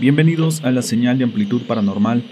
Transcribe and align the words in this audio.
Bienvenidos 0.00 0.62
a 0.62 0.70
la 0.70 0.82
señal 0.82 1.18
de 1.18 1.24
amplitud 1.24 1.62
paranormal, 1.62 2.22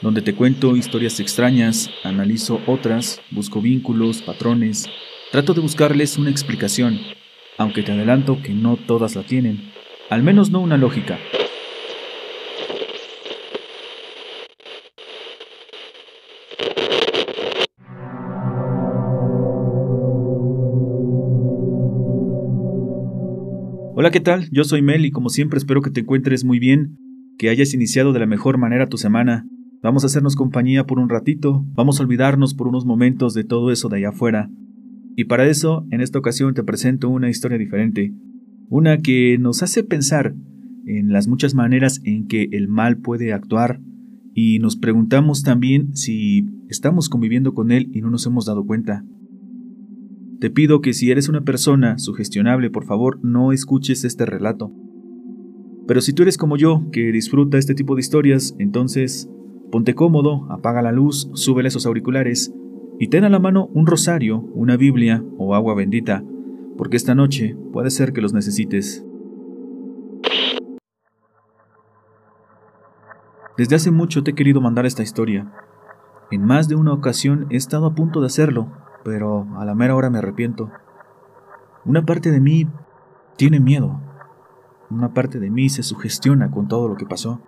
donde 0.00 0.22
te 0.22 0.34
cuento 0.34 0.74
historias 0.74 1.20
extrañas, 1.20 1.90
analizo 2.02 2.62
otras, 2.66 3.20
busco 3.30 3.60
vínculos, 3.60 4.22
patrones, 4.22 4.88
trato 5.30 5.52
de 5.52 5.60
buscarles 5.60 6.16
una 6.16 6.30
explicación, 6.30 6.98
aunque 7.58 7.82
te 7.82 7.92
adelanto 7.92 8.40
que 8.42 8.54
no 8.54 8.78
todas 8.78 9.16
la 9.16 9.22
tienen, 9.22 9.70
al 10.08 10.22
menos 10.22 10.50
no 10.50 10.60
una 10.60 10.78
lógica. 10.78 11.18
Hola, 23.94 24.10
¿qué 24.10 24.20
tal? 24.20 24.48
Yo 24.50 24.64
soy 24.64 24.80
Mel 24.80 25.04
y 25.04 25.10
como 25.10 25.28
siempre 25.28 25.58
espero 25.58 25.82
que 25.82 25.90
te 25.90 26.00
encuentres 26.00 26.44
muy 26.44 26.58
bien, 26.58 26.96
que 27.40 27.48
hayas 27.48 27.72
iniciado 27.72 28.12
de 28.12 28.18
la 28.18 28.26
mejor 28.26 28.58
manera 28.58 28.86
tu 28.86 28.98
semana. 28.98 29.48
Vamos 29.82 30.02
a 30.02 30.08
hacernos 30.08 30.36
compañía 30.36 30.84
por 30.84 30.98
un 30.98 31.08
ratito, 31.08 31.64
vamos 31.72 31.98
a 31.98 32.02
olvidarnos 32.02 32.52
por 32.52 32.68
unos 32.68 32.84
momentos 32.84 33.32
de 33.32 33.44
todo 33.44 33.70
eso 33.70 33.88
de 33.88 33.96
allá 33.96 34.10
afuera. 34.10 34.50
Y 35.16 35.24
para 35.24 35.46
eso, 35.46 35.86
en 35.90 36.02
esta 36.02 36.18
ocasión 36.18 36.52
te 36.52 36.62
presento 36.62 37.08
una 37.08 37.30
historia 37.30 37.56
diferente, 37.56 38.12
una 38.68 38.98
que 38.98 39.38
nos 39.40 39.62
hace 39.62 39.82
pensar 39.82 40.34
en 40.84 41.12
las 41.12 41.28
muchas 41.28 41.54
maneras 41.54 42.02
en 42.04 42.26
que 42.26 42.46
el 42.52 42.68
mal 42.68 42.98
puede 42.98 43.32
actuar 43.32 43.80
y 44.34 44.58
nos 44.58 44.76
preguntamos 44.76 45.42
también 45.42 45.96
si 45.96 46.44
estamos 46.68 47.08
conviviendo 47.08 47.54
con 47.54 47.72
él 47.72 47.88
y 47.94 48.02
no 48.02 48.10
nos 48.10 48.26
hemos 48.26 48.44
dado 48.44 48.66
cuenta. 48.66 49.02
Te 50.40 50.50
pido 50.50 50.82
que 50.82 50.92
si 50.92 51.10
eres 51.10 51.30
una 51.30 51.40
persona 51.40 51.96
sugestionable, 51.96 52.68
por 52.68 52.84
favor, 52.84 53.18
no 53.22 53.52
escuches 53.52 54.04
este 54.04 54.26
relato. 54.26 54.74
Pero 55.90 56.02
si 56.02 56.12
tú 56.12 56.22
eres 56.22 56.38
como 56.38 56.56
yo, 56.56 56.84
que 56.92 57.10
disfruta 57.10 57.58
este 57.58 57.74
tipo 57.74 57.96
de 57.96 58.00
historias, 58.00 58.54
entonces 58.60 59.28
ponte 59.72 59.96
cómodo, 59.96 60.46
apaga 60.48 60.82
la 60.82 60.92
luz, 60.92 61.28
súbele 61.34 61.66
esos 61.66 61.84
auriculares 61.84 62.54
y 63.00 63.08
ten 63.08 63.24
a 63.24 63.28
la 63.28 63.40
mano 63.40 63.68
un 63.74 63.88
rosario, 63.88 64.38
una 64.54 64.76
Biblia 64.76 65.24
o 65.36 65.52
agua 65.52 65.74
bendita, 65.74 66.22
porque 66.78 66.96
esta 66.96 67.16
noche 67.16 67.56
puede 67.72 67.90
ser 67.90 68.12
que 68.12 68.20
los 68.20 68.32
necesites. 68.32 69.04
Desde 73.58 73.74
hace 73.74 73.90
mucho 73.90 74.22
te 74.22 74.30
he 74.30 74.34
querido 74.36 74.60
mandar 74.60 74.86
esta 74.86 75.02
historia. 75.02 75.52
En 76.30 76.44
más 76.44 76.68
de 76.68 76.76
una 76.76 76.92
ocasión 76.92 77.48
he 77.50 77.56
estado 77.56 77.86
a 77.86 77.96
punto 77.96 78.20
de 78.20 78.28
hacerlo, 78.28 78.70
pero 79.02 79.48
a 79.56 79.64
la 79.64 79.74
mera 79.74 79.96
hora 79.96 80.08
me 80.08 80.18
arrepiento. 80.18 80.70
Una 81.84 82.06
parte 82.06 82.30
de 82.30 82.38
mí 82.38 82.68
tiene 83.36 83.58
miedo. 83.58 84.00
Una 84.90 85.14
parte 85.14 85.38
de 85.38 85.50
mí 85.50 85.68
se 85.68 85.82
sugestiona 85.82 86.50
con 86.50 86.68
todo 86.68 86.88
lo 86.88 86.96
que 86.96 87.06
pasó. 87.06 87.40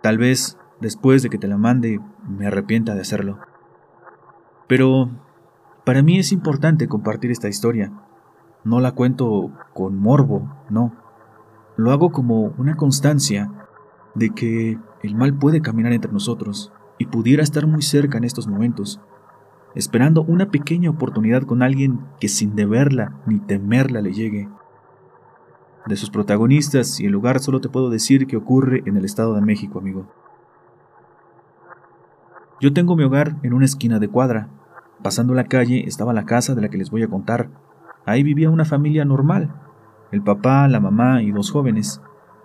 Tal 0.00 0.18
vez 0.18 0.56
después 0.80 1.22
de 1.22 1.30
que 1.30 1.38
te 1.38 1.48
la 1.48 1.58
mande 1.58 2.00
me 2.28 2.46
arrepienta 2.46 2.94
de 2.94 3.00
hacerlo. 3.00 3.38
Pero 4.68 5.10
para 5.84 6.02
mí 6.02 6.18
es 6.18 6.32
importante 6.32 6.88
compartir 6.88 7.30
esta 7.30 7.48
historia. 7.48 7.92
No 8.64 8.80
la 8.80 8.92
cuento 8.92 9.50
con 9.74 9.98
morbo, 9.98 10.48
no. 10.70 10.94
Lo 11.76 11.90
hago 11.90 12.12
como 12.12 12.54
una 12.58 12.76
constancia 12.76 13.50
de 14.14 14.30
que 14.30 14.78
el 15.02 15.16
mal 15.16 15.34
puede 15.34 15.62
caminar 15.62 15.92
entre 15.92 16.12
nosotros 16.12 16.72
y 16.98 17.06
pudiera 17.06 17.42
estar 17.42 17.66
muy 17.66 17.82
cerca 17.82 18.18
en 18.18 18.24
estos 18.24 18.46
momentos 18.46 19.00
esperando 19.74 20.22
una 20.22 20.50
pequeña 20.50 20.90
oportunidad 20.90 21.42
con 21.42 21.62
alguien 21.62 22.00
que 22.20 22.28
sin 22.28 22.54
deberla 22.54 23.20
ni 23.26 23.38
temerla 23.38 24.00
le 24.00 24.12
llegue. 24.12 24.48
De 25.86 25.96
sus 25.96 26.10
protagonistas 26.10 27.00
y 27.00 27.06
el 27.06 27.12
lugar 27.12 27.40
solo 27.40 27.60
te 27.60 27.68
puedo 27.68 27.90
decir 27.90 28.26
que 28.26 28.36
ocurre 28.36 28.82
en 28.86 28.96
el 28.96 29.04
Estado 29.04 29.34
de 29.34 29.40
México, 29.40 29.80
amigo. 29.80 30.06
Yo 32.60 32.72
tengo 32.72 32.94
mi 32.94 33.02
hogar 33.02 33.36
en 33.42 33.52
una 33.52 33.64
esquina 33.64 33.98
de 33.98 34.08
cuadra. 34.08 34.48
Pasando 35.02 35.34
la 35.34 35.44
calle 35.44 35.84
estaba 35.88 36.12
la 36.12 36.24
casa 36.24 36.54
de 36.54 36.62
la 36.62 36.68
que 36.68 36.78
les 36.78 36.90
voy 36.90 37.02
a 37.02 37.08
contar. 37.08 37.50
Ahí 38.06 38.22
vivía 38.22 38.50
una 38.50 38.64
familia 38.64 39.04
normal, 39.04 39.52
el 40.12 40.22
papá, 40.22 40.68
la 40.68 40.78
mamá 40.78 41.22
y 41.22 41.32
dos 41.32 41.50
jóvenes. 41.50 42.00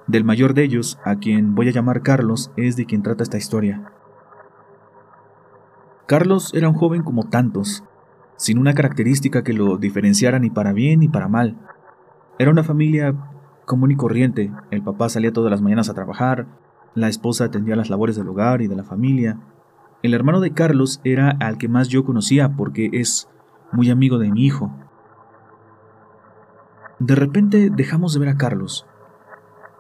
Del 0.08 0.24
mayor 0.24 0.56
de 0.56 0.64
ellos, 0.64 0.98
a 1.04 1.18
quien 1.18 1.54
voy 1.54 1.68
a 1.68 1.72
llamar 1.72 2.02
Carlos, 2.02 2.52
es 2.56 2.76
de 2.78 2.86
quien 2.86 3.04
trata 3.04 3.24
esta 3.24 3.38
historia. 3.38 3.92
Carlos 6.08 6.54
era 6.54 6.70
un 6.70 6.76
joven 6.76 7.04
como 7.04 7.28
tantos, 7.28 7.84
sin 8.38 8.58
una 8.58 8.74
característica 8.74 9.44
que 9.44 9.54
lo 9.54 9.78
diferenciara 9.78 10.40
ni 10.40 10.50
para 10.50 10.72
bien 10.72 11.02
ni 11.02 11.10
para 11.10 11.28
mal. 11.28 11.58
Era 12.40 12.52
una 12.52 12.64
familia 12.64 13.16
común 13.66 13.92
y 13.92 13.96
corriente. 13.96 14.52
El 14.72 14.84
papá 14.84 15.10
salía 15.10 15.34
todas 15.34 15.52
las 15.52 15.62
mañanas 15.62 15.90
a 15.90 15.94
trabajar, 15.94 16.48
la 16.96 17.10
esposa 17.10 17.46
atendía 17.46 17.76
las 17.76 17.90
labores 17.90 18.16
del 18.16 18.28
hogar 18.28 18.62
y 18.62 18.68
de 18.68 18.76
la 18.76 18.84
familia. 18.84 19.40
El 20.04 20.14
hermano 20.14 20.40
de 20.40 20.54
Carlos 20.54 21.02
era 21.04 21.30
al 21.40 21.58
que 21.58 21.68
más 21.68 21.88
yo 21.90 22.04
conocía 22.06 22.56
porque 22.56 22.90
es 22.94 23.30
muy 23.72 23.90
amigo 23.90 24.18
de 24.20 24.32
mi 24.32 24.46
hijo. 24.46 24.72
De 27.00 27.16
repente 27.16 27.70
dejamos 27.70 28.14
de 28.14 28.20
ver 28.20 28.30
a 28.30 28.38
Carlos. 28.38 28.88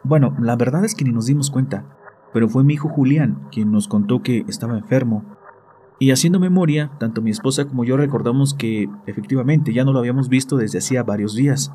Bueno, 0.03 0.35
la 0.39 0.55
verdad 0.55 0.85
es 0.85 0.95
que 0.95 1.03
ni 1.03 1.11
nos 1.11 1.25
dimos 1.25 1.49
cuenta, 1.49 1.85
pero 2.33 2.49
fue 2.49 2.63
mi 2.63 2.75
hijo 2.75 2.89
Julián 2.89 3.47
quien 3.51 3.71
nos 3.71 3.87
contó 3.87 4.21
que 4.21 4.45
estaba 4.47 4.77
enfermo 4.77 5.23
y 5.99 6.11
haciendo 6.11 6.39
memoria, 6.39 6.91
tanto 6.99 7.21
mi 7.21 7.31
esposa 7.31 7.65
como 7.65 7.83
yo 7.83 7.97
recordamos 7.97 8.53
que 8.53 8.87
efectivamente 9.07 9.73
ya 9.73 9.83
no 9.83 9.93
lo 9.93 9.99
habíamos 9.99 10.29
visto 10.29 10.57
desde 10.57 10.77
hacía 10.77 11.01
varios 11.01 11.33
días. 11.33 11.71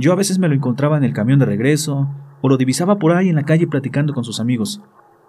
Yo 0.00 0.14
a 0.14 0.16
veces 0.16 0.38
me 0.38 0.48
lo 0.48 0.54
encontraba 0.54 0.96
en 0.96 1.04
el 1.04 1.12
camión 1.12 1.38
de 1.38 1.44
regreso, 1.44 2.08
o 2.40 2.48
lo 2.48 2.56
divisaba 2.56 2.98
por 2.98 3.12
ahí 3.12 3.28
en 3.28 3.36
la 3.36 3.42
calle 3.42 3.66
platicando 3.66 4.14
con 4.14 4.24
sus 4.24 4.40
amigos. 4.40 4.80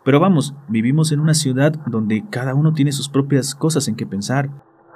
Pero 0.05 0.21
vamos, 0.21 0.55
vivimos 0.69 1.11
en 1.11 1.19
una 1.19 1.33
ciudad 1.33 1.73
donde 1.87 2.23
cada 2.29 2.55
uno 2.55 2.71
tiene 2.71 2.93
sus 2.93 3.09
propias 3.09 3.53
cosas 3.53 3.89
en 3.89 3.97
que 3.97 4.05
pensar. 4.05 4.49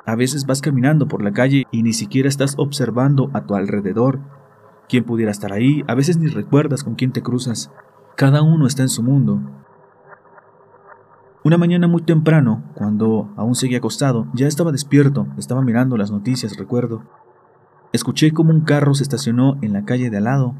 A 0.05 0.15
veces 0.15 0.45
vas 0.45 0.61
caminando 0.61 1.09
por 1.09 1.21
la 1.21 1.33
calle 1.33 1.65
y 1.71 1.83
ni 1.83 1.91
siquiera 1.91 2.29
estás 2.29 2.55
observando 2.57 3.29
a 3.33 3.41
tu 3.41 3.53
alrededor. 3.53 4.21
¿Quién 4.87 5.03
pudiera 5.03 5.31
estar 5.31 5.51
ahí? 5.51 5.83
A 5.89 5.93
veces 5.93 6.17
ni 6.17 6.27
recuerdas 6.27 6.85
con 6.85 6.95
quién 6.95 7.11
te 7.11 7.21
cruzas. 7.21 7.69
Cada 8.15 8.43
uno 8.43 8.67
está 8.67 8.81
en 8.81 8.89
su 8.89 9.03
mundo. 9.03 9.41
Una 11.43 11.57
mañana 11.57 11.89
muy 11.89 12.03
temprano, 12.03 12.63
cuando 12.75 13.33
aún 13.35 13.55
seguía 13.55 13.79
acostado, 13.79 14.27
ya 14.33 14.47
estaba 14.47 14.71
despierto, 14.71 15.27
estaba 15.37 15.61
mirando 15.61 15.97
las 15.97 16.11
noticias, 16.11 16.55
recuerdo. 16.55 17.03
Escuché 17.95 18.33
como 18.33 18.51
un 18.51 18.59
carro 18.59 18.93
se 18.93 19.03
estacionó 19.03 19.57
en 19.61 19.71
la 19.71 19.85
calle 19.85 20.09
de 20.09 20.17
al 20.17 20.25
lado. 20.25 20.53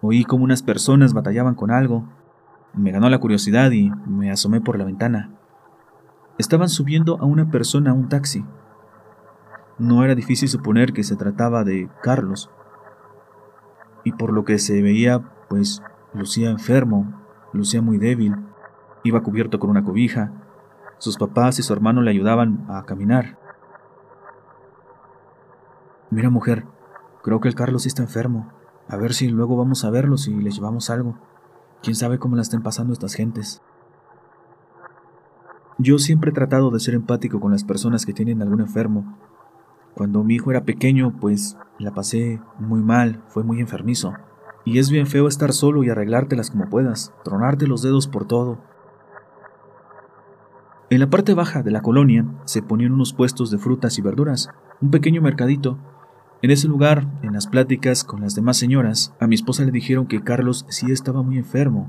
Oí 0.00 0.24
como 0.24 0.44
unas 0.44 0.62
personas 0.62 1.12
batallaban 1.12 1.54
con 1.54 1.70
algo. 1.70 2.08
Me 2.72 2.92
ganó 2.92 3.10
la 3.10 3.18
curiosidad 3.18 3.70
y 3.72 3.90
me 4.06 4.30
asomé 4.30 4.62
por 4.62 4.78
la 4.78 4.86
ventana. 4.86 5.36
Estaban 6.38 6.70
subiendo 6.70 7.18
a 7.20 7.26
una 7.26 7.50
persona 7.50 7.90
a 7.90 7.92
un 7.92 8.08
taxi. 8.08 8.46
No 9.78 10.02
era 10.02 10.14
difícil 10.14 10.48
suponer 10.48 10.94
que 10.94 11.04
se 11.04 11.14
trataba 11.14 11.62
de 11.62 11.90
Carlos. 12.02 12.48
Y 14.02 14.12
por 14.12 14.32
lo 14.32 14.46
que 14.46 14.58
se 14.58 14.80
veía, 14.80 15.20
pues 15.50 15.82
lucía 16.14 16.48
enfermo, 16.48 17.20
lucía 17.52 17.82
muy 17.82 17.98
débil. 17.98 18.34
Iba 19.04 19.22
cubierto 19.22 19.58
con 19.58 19.68
una 19.68 19.84
cobija. 19.84 20.32
Sus 20.96 21.18
papás 21.18 21.58
y 21.58 21.62
su 21.62 21.74
hermano 21.74 22.00
le 22.00 22.12
ayudaban 22.12 22.64
a 22.70 22.86
caminar. 22.86 23.41
Mira, 26.12 26.28
mujer, 26.28 26.66
creo 27.22 27.40
que 27.40 27.48
el 27.48 27.54
Carlos 27.54 27.86
está 27.86 28.02
enfermo. 28.02 28.52
A 28.86 28.98
ver 28.98 29.14
si 29.14 29.28
luego 29.28 29.56
vamos 29.56 29.82
a 29.82 29.88
verlos 29.88 30.28
y 30.28 30.34
les 30.34 30.54
llevamos 30.54 30.90
algo. 30.90 31.16
Quién 31.82 31.96
sabe 31.96 32.18
cómo 32.18 32.36
la 32.36 32.42
estén 32.42 32.62
pasando 32.62 32.92
estas 32.92 33.14
gentes. 33.14 33.62
Yo 35.78 35.96
siempre 35.96 36.30
he 36.30 36.34
tratado 36.34 36.70
de 36.70 36.80
ser 36.80 36.92
empático 36.92 37.40
con 37.40 37.52
las 37.52 37.64
personas 37.64 38.04
que 38.04 38.12
tienen 38.12 38.42
algún 38.42 38.60
enfermo. 38.60 39.16
Cuando 39.94 40.22
mi 40.22 40.34
hijo 40.34 40.50
era 40.50 40.64
pequeño, 40.64 41.18
pues 41.18 41.56
la 41.78 41.94
pasé 41.94 42.42
muy 42.58 42.82
mal, 42.82 43.22
fue 43.28 43.42
muy 43.42 43.60
enfermizo. 43.60 44.12
Y 44.66 44.80
es 44.80 44.90
bien 44.90 45.06
feo 45.06 45.28
estar 45.28 45.54
solo 45.54 45.82
y 45.82 45.88
arreglártelas 45.88 46.50
como 46.50 46.68
puedas, 46.68 47.14
tronarte 47.24 47.66
los 47.66 47.80
dedos 47.80 48.06
por 48.06 48.26
todo, 48.26 48.58
en 50.92 51.00
la 51.00 51.08
parte 51.08 51.32
baja 51.32 51.62
de 51.62 51.70
la 51.70 51.80
colonia 51.80 52.26
se 52.44 52.60
ponían 52.60 52.92
unos 52.92 53.14
puestos 53.14 53.50
de 53.50 53.56
frutas 53.56 53.96
y 53.96 54.02
verduras, 54.02 54.50
un 54.82 54.90
pequeño 54.90 55.22
mercadito. 55.22 55.78
En 56.42 56.50
ese 56.50 56.66
lugar, 56.66 57.06
en 57.22 57.34
las 57.34 57.46
pláticas 57.46 58.02
con 58.02 58.20
las 58.20 58.34
demás 58.34 58.56
señoras, 58.56 59.14
a 59.20 59.28
mi 59.28 59.36
esposa 59.36 59.64
le 59.64 59.70
dijeron 59.70 60.08
que 60.08 60.24
Carlos 60.24 60.66
sí 60.68 60.90
estaba 60.90 61.22
muy 61.22 61.38
enfermo, 61.38 61.88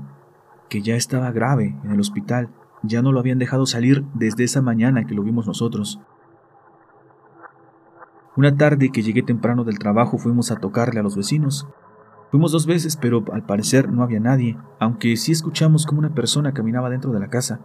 que 0.68 0.80
ya 0.80 0.94
estaba 0.94 1.32
grave 1.32 1.76
en 1.82 1.90
el 1.90 1.98
hospital, 1.98 2.50
ya 2.84 3.02
no 3.02 3.10
lo 3.10 3.18
habían 3.18 3.40
dejado 3.40 3.66
salir 3.66 4.04
desde 4.14 4.44
esa 4.44 4.62
mañana 4.62 5.06
que 5.06 5.14
lo 5.14 5.24
vimos 5.24 5.48
nosotros. 5.48 6.00
Una 8.36 8.56
tarde 8.56 8.90
que 8.90 9.02
llegué 9.02 9.24
temprano 9.24 9.64
del 9.64 9.80
trabajo 9.80 10.18
fuimos 10.18 10.52
a 10.52 10.56
tocarle 10.56 11.00
a 11.00 11.02
los 11.02 11.16
vecinos. 11.16 11.66
Fuimos 12.30 12.52
dos 12.52 12.66
veces, 12.66 12.96
pero 12.96 13.24
al 13.32 13.44
parecer 13.44 13.90
no 13.90 14.04
había 14.04 14.20
nadie, 14.20 14.56
aunque 14.78 15.16
sí 15.16 15.32
escuchamos 15.32 15.84
como 15.84 15.98
una 15.98 16.14
persona 16.14 16.52
caminaba 16.52 16.90
dentro 16.90 17.10
de 17.10 17.18
la 17.18 17.28
casa. 17.28 17.58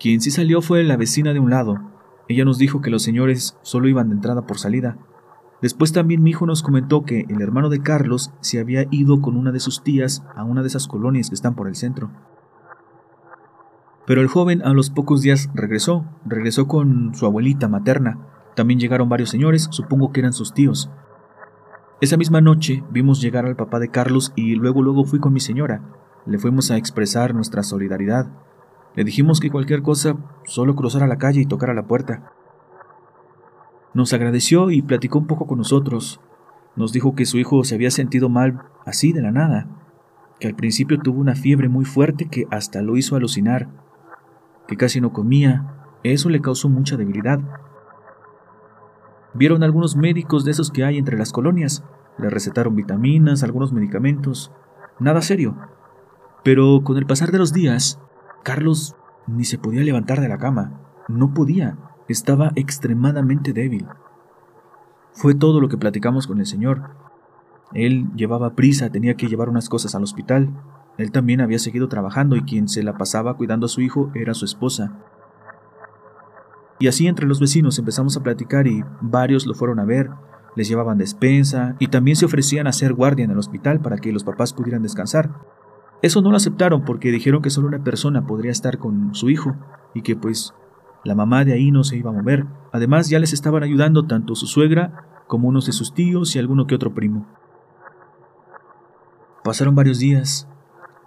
Quien 0.00 0.22
sí 0.22 0.30
salió 0.30 0.62
fue 0.62 0.84
la 0.84 0.96
vecina 0.96 1.34
de 1.34 1.40
un 1.40 1.50
lado. 1.50 1.93
Ella 2.28 2.44
nos 2.44 2.58
dijo 2.58 2.80
que 2.80 2.90
los 2.90 3.02
señores 3.02 3.58
solo 3.62 3.88
iban 3.88 4.08
de 4.08 4.14
entrada 4.14 4.42
por 4.46 4.58
salida. 4.58 4.96
Después 5.60 5.92
también 5.92 6.22
mi 6.22 6.30
hijo 6.30 6.46
nos 6.46 6.62
comentó 6.62 7.04
que 7.04 7.26
el 7.28 7.40
hermano 7.40 7.68
de 7.68 7.80
Carlos 7.80 8.32
se 8.40 8.60
había 8.60 8.86
ido 8.90 9.20
con 9.20 9.36
una 9.36 9.52
de 9.52 9.60
sus 9.60 9.82
tías 9.82 10.24
a 10.34 10.44
una 10.44 10.62
de 10.62 10.68
esas 10.68 10.86
colonias 10.86 11.28
que 11.28 11.34
están 11.34 11.54
por 11.54 11.68
el 11.68 11.74
centro. 11.74 12.10
Pero 14.06 14.20
el 14.20 14.28
joven 14.28 14.62
a 14.62 14.72
los 14.72 14.90
pocos 14.90 15.22
días 15.22 15.48
regresó, 15.54 16.04
regresó 16.26 16.68
con 16.68 17.14
su 17.14 17.24
abuelita 17.24 17.68
materna. 17.68 18.18
También 18.54 18.78
llegaron 18.78 19.08
varios 19.08 19.30
señores, 19.30 19.68
supongo 19.70 20.12
que 20.12 20.20
eran 20.20 20.34
sus 20.34 20.52
tíos. 20.52 20.90
Esa 22.00 22.18
misma 22.18 22.42
noche 22.42 22.84
vimos 22.90 23.22
llegar 23.22 23.46
al 23.46 23.56
papá 23.56 23.78
de 23.78 23.88
Carlos 23.88 24.32
y 24.36 24.56
luego 24.56 24.82
luego 24.82 25.04
fui 25.04 25.20
con 25.20 25.32
mi 25.32 25.40
señora. 25.40 25.80
Le 26.26 26.38
fuimos 26.38 26.70
a 26.70 26.76
expresar 26.76 27.34
nuestra 27.34 27.62
solidaridad. 27.62 28.26
Le 28.94 29.04
dijimos 29.04 29.40
que 29.40 29.50
cualquier 29.50 29.82
cosa, 29.82 30.16
solo 30.44 30.74
cruzara 30.74 31.06
la 31.06 31.18
calle 31.18 31.40
y 31.40 31.46
tocara 31.46 31.74
la 31.74 31.86
puerta. 31.86 32.32
Nos 33.92 34.12
agradeció 34.12 34.70
y 34.70 34.82
platicó 34.82 35.18
un 35.18 35.26
poco 35.26 35.46
con 35.46 35.58
nosotros. 35.58 36.20
Nos 36.76 36.92
dijo 36.92 37.14
que 37.14 37.26
su 37.26 37.38
hijo 37.38 37.64
se 37.64 37.74
había 37.74 37.90
sentido 37.90 38.28
mal 38.28 38.62
así 38.84 39.12
de 39.12 39.22
la 39.22 39.30
nada, 39.30 39.68
que 40.40 40.48
al 40.48 40.54
principio 40.54 40.98
tuvo 40.98 41.20
una 41.20 41.34
fiebre 41.34 41.68
muy 41.68 41.84
fuerte 41.84 42.28
que 42.28 42.46
hasta 42.50 42.82
lo 42.82 42.96
hizo 42.96 43.16
alucinar 43.16 43.68
que 44.66 44.76
casi 44.76 45.00
no 45.00 45.12
comía, 45.12 45.98
eso 46.02 46.28
le 46.28 46.40
causó 46.40 46.68
mucha 46.68 46.96
debilidad. 46.96 47.40
Vieron 49.34 49.62
algunos 49.62 49.96
médicos 49.96 50.44
de 50.44 50.52
esos 50.52 50.70
que 50.70 50.84
hay 50.84 50.98
entre 50.98 51.18
las 51.18 51.32
colonias, 51.32 51.84
le 52.18 52.30
recetaron 52.30 52.76
vitaminas, 52.76 53.42
algunos 53.42 53.72
medicamentos, 53.72 54.52
nada 55.00 55.22
serio. 55.22 55.56
Pero 56.44 56.82
con 56.84 56.96
el 56.96 57.06
pasar 57.06 57.32
de 57.32 57.38
los 57.38 57.52
días, 57.52 58.00
Carlos 58.44 58.94
ni 59.26 59.44
se 59.44 59.58
podía 59.58 59.82
levantar 59.82 60.20
de 60.20 60.28
la 60.28 60.38
cama, 60.38 60.80
no 61.08 61.34
podía, 61.34 61.76
estaba 62.08 62.52
extremadamente 62.54 63.52
débil. 63.52 63.86
Fue 65.12 65.34
todo 65.34 65.60
lo 65.60 65.68
que 65.68 65.78
platicamos 65.78 66.26
con 66.26 66.38
el 66.38 66.46
señor. 66.46 66.90
Él 67.72 68.10
llevaba 68.14 68.54
prisa, 68.54 68.90
tenía 68.90 69.16
que 69.16 69.26
llevar 69.26 69.48
unas 69.48 69.68
cosas 69.68 69.94
al 69.94 70.02
hospital, 70.02 70.50
él 70.98 71.10
también 71.10 71.40
había 71.40 71.58
seguido 71.58 71.88
trabajando 71.88 72.36
y 72.36 72.42
quien 72.42 72.68
se 72.68 72.82
la 72.82 72.96
pasaba 72.96 73.36
cuidando 73.36 73.66
a 73.66 73.68
su 73.68 73.80
hijo 73.80 74.12
era 74.14 74.34
su 74.34 74.44
esposa. 74.44 74.92
Y 76.78 76.88
así 76.88 77.06
entre 77.06 77.26
los 77.26 77.40
vecinos 77.40 77.78
empezamos 77.78 78.16
a 78.16 78.22
platicar 78.22 78.66
y 78.66 78.84
varios 79.00 79.46
lo 79.46 79.54
fueron 79.54 79.80
a 79.80 79.84
ver, 79.84 80.10
les 80.54 80.68
llevaban 80.68 80.98
despensa 80.98 81.76
y 81.78 81.88
también 81.88 82.16
se 82.16 82.26
ofrecían 82.26 82.66
a 82.66 82.72
ser 82.72 82.92
guardia 82.92 83.24
en 83.24 83.30
el 83.30 83.38
hospital 83.38 83.80
para 83.80 83.96
que 83.96 84.12
los 84.12 84.22
papás 84.22 84.52
pudieran 84.52 84.82
descansar. 84.82 85.30
Eso 86.04 86.20
no 86.20 86.30
lo 86.30 86.36
aceptaron 86.36 86.84
porque 86.84 87.10
dijeron 87.10 87.40
que 87.40 87.48
solo 87.48 87.66
una 87.66 87.82
persona 87.82 88.26
podría 88.26 88.50
estar 88.50 88.76
con 88.76 89.14
su 89.14 89.30
hijo 89.30 89.56
y 89.94 90.02
que 90.02 90.14
pues 90.16 90.52
la 91.02 91.14
mamá 91.14 91.46
de 91.46 91.54
ahí 91.54 91.70
no 91.70 91.82
se 91.82 91.96
iba 91.96 92.10
a 92.10 92.12
mover. 92.12 92.44
Además 92.72 93.08
ya 93.08 93.18
les 93.18 93.32
estaban 93.32 93.62
ayudando 93.62 94.04
tanto 94.04 94.34
su 94.34 94.46
suegra 94.46 95.22
como 95.26 95.48
unos 95.48 95.64
de 95.64 95.72
sus 95.72 95.94
tíos 95.94 96.36
y 96.36 96.38
alguno 96.38 96.66
que 96.66 96.74
otro 96.74 96.92
primo. 96.92 97.26
Pasaron 99.44 99.74
varios 99.74 99.98
días 99.98 100.46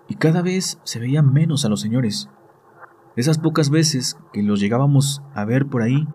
y 0.08 0.16
cada 0.16 0.42
vez 0.42 0.80
se 0.84 1.00
veían 1.00 1.32
menos 1.32 1.64
a 1.64 1.70
los 1.70 1.80
señores. 1.80 2.32
Esas 3.16 3.38
pocas 3.38 3.70
veces 3.70 4.18
que 4.34 4.42
los 4.42 4.60
llegábamos 4.60 5.22
a 5.36 5.46
ver 5.46 5.68
por 5.68 5.84
ahí, 5.84 6.08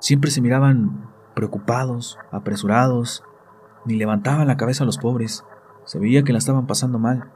siempre 0.00 0.32
se 0.32 0.40
miraban 0.40 1.08
preocupados, 1.36 2.18
apresurados, 2.32 3.22
ni 3.84 3.94
levantaban 3.94 4.48
la 4.48 4.56
cabeza 4.56 4.82
a 4.82 4.86
los 4.86 4.98
pobres. 4.98 5.44
Se 5.84 6.00
veía 6.00 6.24
que 6.24 6.32
la 6.32 6.38
estaban 6.38 6.66
pasando 6.66 6.98
mal. 6.98 7.30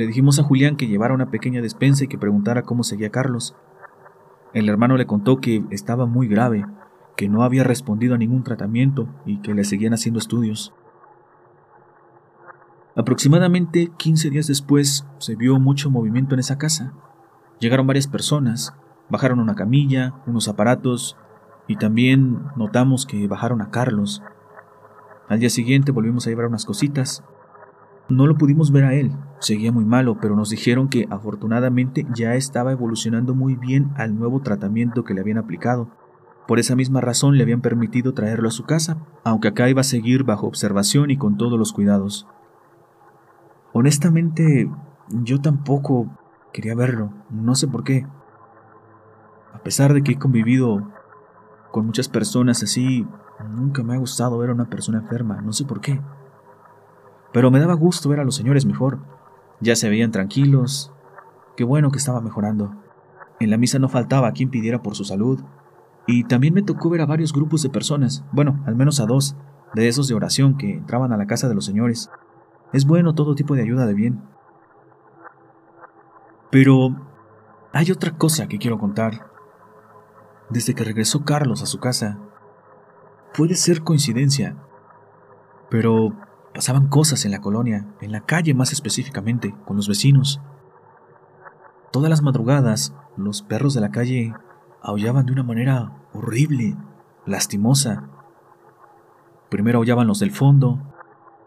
Le 0.00 0.06
dijimos 0.06 0.38
a 0.38 0.44
Julián 0.44 0.76
que 0.76 0.86
llevara 0.86 1.12
una 1.12 1.30
pequeña 1.30 1.60
despensa 1.60 2.04
y 2.04 2.08
que 2.08 2.16
preguntara 2.16 2.62
cómo 2.62 2.84
seguía 2.84 3.10
Carlos. 3.10 3.54
El 4.54 4.66
hermano 4.70 4.96
le 4.96 5.04
contó 5.04 5.42
que 5.42 5.62
estaba 5.68 6.06
muy 6.06 6.26
grave, 6.26 6.64
que 7.18 7.28
no 7.28 7.42
había 7.42 7.64
respondido 7.64 8.14
a 8.14 8.16
ningún 8.16 8.42
tratamiento 8.42 9.08
y 9.26 9.42
que 9.42 9.52
le 9.52 9.62
seguían 9.62 9.92
haciendo 9.92 10.18
estudios. 10.18 10.72
Aproximadamente 12.96 13.92
15 13.98 14.30
días 14.30 14.46
después 14.46 15.06
se 15.18 15.36
vio 15.36 15.60
mucho 15.60 15.90
movimiento 15.90 16.34
en 16.34 16.40
esa 16.40 16.56
casa. 16.56 16.94
Llegaron 17.58 17.86
varias 17.86 18.06
personas, 18.06 18.72
bajaron 19.10 19.38
una 19.38 19.54
camilla, 19.54 20.14
unos 20.26 20.48
aparatos 20.48 21.18
y 21.68 21.76
también 21.76 22.46
notamos 22.56 23.04
que 23.04 23.28
bajaron 23.28 23.60
a 23.60 23.70
Carlos. 23.70 24.22
Al 25.28 25.40
día 25.40 25.50
siguiente 25.50 25.92
volvimos 25.92 26.26
a 26.26 26.30
llevar 26.30 26.46
unas 26.46 26.64
cositas. 26.64 27.22
No 28.10 28.26
lo 28.26 28.36
pudimos 28.36 28.72
ver 28.72 28.84
a 28.84 28.94
él, 28.94 29.12
seguía 29.38 29.70
muy 29.70 29.84
malo, 29.84 30.18
pero 30.20 30.34
nos 30.34 30.50
dijeron 30.50 30.88
que 30.88 31.06
afortunadamente 31.10 32.06
ya 32.12 32.34
estaba 32.34 32.72
evolucionando 32.72 33.34
muy 33.34 33.54
bien 33.54 33.92
al 33.96 34.18
nuevo 34.18 34.40
tratamiento 34.40 35.04
que 35.04 35.14
le 35.14 35.20
habían 35.20 35.38
aplicado. 35.38 35.88
Por 36.48 36.58
esa 36.58 36.74
misma 36.74 37.00
razón 37.00 37.36
le 37.36 37.44
habían 37.44 37.60
permitido 37.60 38.12
traerlo 38.12 38.48
a 38.48 38.52
su 38.52 38.64
casa, 38.64 38.98
aunque 39.22 39.46
acá 39.46 39.68
iba 39.68 39.82
a 39.82 39.84
seguir 39.84 40.24
bajo 40.24 40.48
observación 40.48 41.12
y 41.12 41.16
con 41.16 41.36
todos 41.36 41.56
los 41.56 41.72
cuidados. 41.72 42.26
Honestamente, 43.72 44.68
yo 45.08 45.40
tampoco 45.40 46.10
quería 46.52 46.74
verlo, 46.74 47.12
no 47.30 47.54
sé 47.54 47.68
por 47.68 47.84
qué. 47.84 48.08
A 49.54 49.62
pesar 49.62 49.94
de 49.94 50.02
que 50.02 50.12
he 50.12 50.18
convivido 50.18 50.90
con 51.70 51.86
muchas 51.86 52.08
personas 52.08 52.64
así, 52.64 53.06
nunca 53.48 53.84
me 53.84 53.94
ha 53.94 53.98
gustado 53.98 54.36
ver 54.38 54.50
a 54.50 54.54
una 54.54 54.68
persona 54.68 54.98
enferma, 54.98 55.40
no 55.40 55.52
sé 55.52 55.64
por 55.64 55.80
qué. 55.80 56.00
Pero 57.32 57.50
me 57.50 57.60
daba 57.60 57.74
gusto 57.74 58.08
ver 58.08 58.20
a 58.20 58.24
los 58.24 58.34
señores 58.34 58.66
mejor. 58.66 58.98
Ya 59.60 59.76
se 59.76 59.88
veían 59.88 60.10
tranquilos. 60.10 60.92
Qué 61.56 61.64
bueno 61.64 61.90
que 61.90 61.98
estaba 61.98 62.20
mejorando. 62.20 62.74
En 63.38 63.50
la 63.50 63.56
misa 63.56 63.78
no 63.78 63.88
faltaba 63.88 64.32
quien 64.32 64.50
pidiera 64.50 64.82
por 64.82 64.94
su 64.94 65.04
salud. 65.04 65.40
Y 66.06 66.24
también 66.24 66.54
me 66.54 66.62
tocó 66.62 66.90
ver 66.90 67.02
a 67.02 67.06
varios 67.06 67.32
grupos 67.32 67.62
de 67.62 67.70
personas, 67.70 68.24
bueno, 68.32 68.62
al 68.66 68.74
menos 68.74 69.00
a 69.00 69.06
dos, 69.06 69.36
de 69.74 69.86
esos 69.86 70.08
de 70.08 70.14
oración 70.14 70.56
que 70.56 70.72
entraban 70.72 71.12
a 71.12 71.16
la 71.16 71.26
casa 71.26 71.48
de 71.48 71.54
los 71.54 71.64
señores. 71.64 72.10
Es 72.72 72.86
bueno 72.86 73.14
todo 73.14 73.34
tipo 73.34 73.54
de 73.54 73.62
ayuda 73.62 73.86
de 73.86 73.94
bien. 73.94 74.22
Pero 76.50 76.96
hay 77.72 77.90
otra 77.92 78.16
cosa 78.16 78.48
que 78.48 78.58
quiero 78.58 78.78
contar. 78.78 79.30
Desde 80.48 80.74
que 80.74 80.82
regresó 80.82 81.24
Carlos 81.24 81.62
a 81.62 81.66
su 81.66 81.78
casa, 81.78 82.18
puede 83.36 83.54
ser 83.54 83.82
coincidencia, 83.84 84.56
pero 85.70 86.16
pasaban 86.54 86.88
cosas 86.88 87.24
en 87.24 87.30
la 87.30 87.40
colonia, 87.40 87.86
en 88.00 88.12
la 88.12 88.20
calle 88.22 88.54
más 88.54 88.72
específicamente, 88.72 89.54
con 89.64 89.76
los 89.76 89.88
vecinos. 89.88 90.40
Todas 91.92 92.10
las 92.10 92.22
madrugadas, 92.22 92.94
los 93.16 93.42
perros 93.42 93.74
de 93.74 93.80
la 93.80 93.90
calle 93.90 94.34
aullaban 94.82 95.26
de 95.26 95.32
una 95.32 95.42
manera 95.42 95.92
horrible, 96.12 96.76
lastimosa. 97.26 98.08
Primero 99.48 99.78
aullaban 99.78 100.06
los 100.06 100.20
del 100.20 100.30
fondo, 100.30 100.78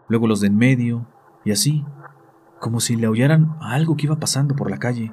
luego 0.08 0.26
los 0.26 0.40
de 0.40 0.48
en 0.48 0.56
medio, 0.56 1.06
y 1.44 1.52
así, 1.52 1.84
como 2.60 2.80
si 2.80 2.96
le 2.96 3.06
aullaran 3.06 3.56
a 3.60 3.74
algo 3.74 3.96
que 3.96 4.06
iba 4.06 4.16
pasando 4.16 4.54
por 4.54 4.70
la 4.70 4.78
calle. 4.78 5.12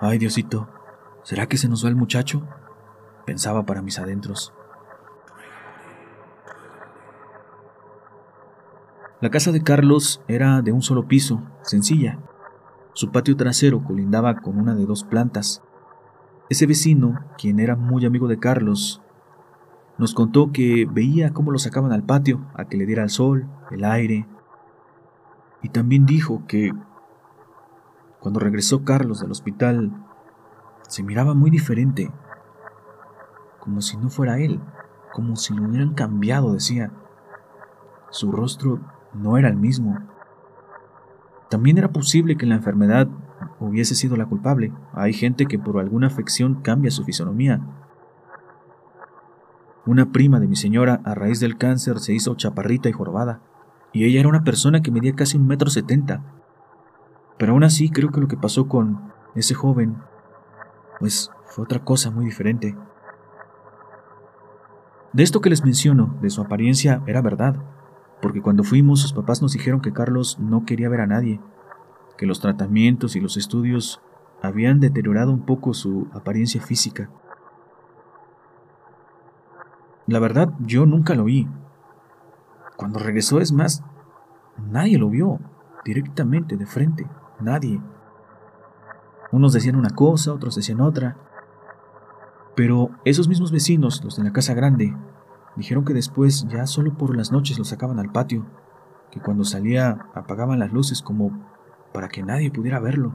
Ay, 0.00 0.18
Diosito, 0.18 0.68
¿será 1.22 1.46
que 1.46 1.56
se 1.56 1.68
nos 1.68 1.84
va 1.84 1.88
el 1.88 1.96
muchacho? 1.96 2.46
Pensaba 3.26 3.64
para 3.64 3.82
mis 3.82 3.98
adentros. 3.98 4.52
La 9.24 9.30
casa 9.30 9.52
de 9.52 9.62
Carlos 9.62 10.20
era 10.28 10.60
de 10.60 10.70
un 10.70 10.82
solo 10.82 11.08
piso, 11.08 11.40
sencilla. 11.62 12.18
Su 12.92 13.10
patio 13.10 13.38
trasero 13.38 13.82
colindaba 13.82 14.42
con 14.42 14.58
una 14.58 14.74
de 14.74 14.84
dos 14.84 15.02
plantas. 15.02 15.62
Ese 16.50 16.66
vecino, 16.66 17.24
quien 17.38 17.58
era 17.58 17.74
muy 17.74 18.04
amigo 18.04 18.28
de 18.28 18.38
Carlos, 18.38 19.00
nos 19.96 20.12
contó 20.12 20.52
que 20.52 20.86
veía 20.92 21.32
cómo 21.32 21.52
lo 21.52 21.58
sacaban 21.58 21.90
al 21.92 22.02
patio 22.02 22.44
a 22.52 22.66
que 22.66 22.76
le 22.76 22.84
diera 22.84 23.02
el 23.02 23.08
sol, 23.08 23.48
el 23.70 23.86
aire. 23.86 24.28
Y 25.62 25.70
también 25.70 26.04
dijo 26.04 26.42
que 26.46 26.74
cuando 28.20 28.40
regresó 28.40 28.84
Carlos 28.84 29.20
del 29.20 29.30
hospital 29.30 29.90
se 30.86 31.02
miraba 31.02 31.32
muy 31.32 31.50
diferente, 31.50 32.12
como 33.58 33.80
si 33.80 33.96
no 33.96 34.10
fuera 34.10 34.38
él, 34.38 34.60
como 35.14 35.34
si 35.36 35.54
lo 35.54 35.66
hubieran 35.66 35.94
cambiado, 35.94 36.52
decía. 36.52 36.92
Su 38.10 38.30
rostro 38.30 38.80
no 39.14 39.38
era 39.38 39.48
el 39.48 39.56
mismo. 39.56 39.98
También 41.48 41.78
era 41.78 41.92
posible 41.92 42.36
que 42.36 42.46
la 42.46 42.56
enfermedad 42.56 43.08
hubiese 43.60 43.94
sido 43.94 44.16
la 44.16 44.26
culpable. 44.26 44.72
Hay 44.92 45.12
gente 45.12 45.46
que 45.46 45.58
por 45.58 45.78
alguna 45.78 46.08
afección 46.08 46.62
cambia 46.62 46.90
su 46.90 47.04
fisonomía, 47.04 47.60
una 49.86 50.12
prima 50.12 50.40
de 50.40 50.48
mi 50.48 50.56
señora, 50.56 51.02
a 51.04 51.14
raíz 51.14 51.40
del 51.40 51.58
cáncer, 51.58 51.98
se 51.98 52.14
hizo 52.14 52.34
chaparrita 52.36 52.88
y 52.88 52.92
jorobada, 52.92 53.40
y 53.92 54.04
ella 54.04 54.20
era 54.20 54.30
una 54.30 54.42
persona 54.42 54.80
que 54.80 54.90
medía 54.90 55.14
casi 55.14 55.36
un 55.36 55.46
metro 55.46 55.68
setenta. 55.68 56.22
Pero 57.36 57.52
aún 57.52 57.64
así 57.64 57.90
creo 57.90 58.10
que 58.10 58.20
lo 58.20 58.28
que 58.28 58.38
pasó 58.38 58.66
con 58.66 59.12
ese 59.34 59.54
joven, 59.54 59.96
pues 61.00 61.30
fue 61.44 61.64
otra 61.64 61.84
cosa 61.84 62.10
muy 62.10 62.24
diferente. 62.24 62.74
De 65.12 65.22
esto 65.22 65.42
que 65.42 65.50
les 65.50 65.62
menciono, 65.62 66.16
de 66.22 66.30
su 66.30 66.40
apariencia, 66.40 67.02
era 67.06 67.20
verdad, 67.20 67.56
porque 68.24 68.40
cuando 68.40 68.64
fuimos 68.64 69.02
sus 69.02 69.12
papás 69.12 69.42
nos 69.42 69.52
dijeron 69.52 69.82
que 69.82 69.92
Carlos 69.92 70.38
no 70.40 70.64
quería 70.64 70.88
ver 70.88 71.02
a 71.02 71.06
nadie, 71.06 71.42
que 72.16 72.24
los 72.24 72.40
tratamientos 72.40 73.16
y 73.16 73.20
los 73.20 73.36
estudios 73.36 74.00
habían 74.40 74.80
deteriorado 74.80 75.30
un 75.30 75.44
poco 75.44 75.74
su 75.74 76.08
apariencia 76.14 76.62
física. 76.62 77.10
La 80.06 80.20
verdad, 80.20 80.54
yo 80.60 80.86
nunca 80.86 81.14
lo 81.14 81.24
vi. 81.24 81.46
Cuando 82.78 82.98
regresó, 82.98 83.40
es 83.40 83.52
más, 83.52 83.84
nadie 84.56 84.96
lo 84.96 85.10
vio, 85.10 85.38
directamente, 85.84 86.56
de 86.56 86.64
frente, 86.64 87.06
nadie. 87.40 87.78
Unos 89.32 89.52
decían 89.52 89.76
una 89.76 89.90
cosa, 89.90 90.32
otros 90.32 90.54
decían 90.54 90.80
otra. 90.80 91.18
Pero 92.56 92.88
esos 93.04 93.28
mismos 93.28 93.52
vecinos, 93.52 94.02
los 94.02 94.16
de 94.16 94.24
la 94.24 94.32
casa 94.32 94.54
grande, 94.54 94.96
dijeron 95.56 95.84
que 95.84 95.94
después 95.94 96.46
ya 96.48 96.66
solo 96.66 96.94
por 96.94 97.16
las 97.16 97.32
noches 97.32 97.58
lo 97.58 97.64
sacaban 97.64 97.98
al 97.98 98.12
patio, 98.12 98.46
que 99.10 99.20
cuando 99.20 99.44
salía 99.44 100.06
apagaban 100.14 100.58
las 100.58 100.72
luces 100.72 101.02
como 101.02 101.30
para 101.92 102.08
que 102.08 102.22
nadie 102.22 102.50
pudiera 102.50 102.80
verlo. 102.80 103.12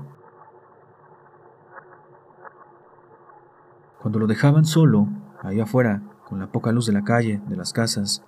Cuando 4.01 4.19
lo 4.19 4.27
dejaban 4.27 4.63
solo, 4.63 5.09
ahí 5.43 5.59
afuera, 5.59 6.01
con 6.27 6.39
la 6.39 6.47
poca 6.47 6.71
luz 6.71 6.85
de 6.85 6.93
la 6.93 7.03
calle, 7.03 7.41
de 7.47 7.57
las 7.57 7.73
casas, 7.73 8.23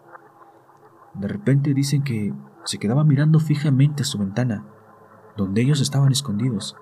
de 1.14 1.28
repente 1.28 1.74
dicen 1.74 2.04
que 2.04 2.34
se 2.66 2.78
quedaba 2.78 3.04
mirando 3.04 3.40
fijamente 3.40 4.04
a 4.04 4.06
su 4.06 4.18
ventana, 4.18 4.66
donde 5.38 5.62
ellos 5.62 5.80
estaban 5.80 6.12
escondidos, 6.12 6.76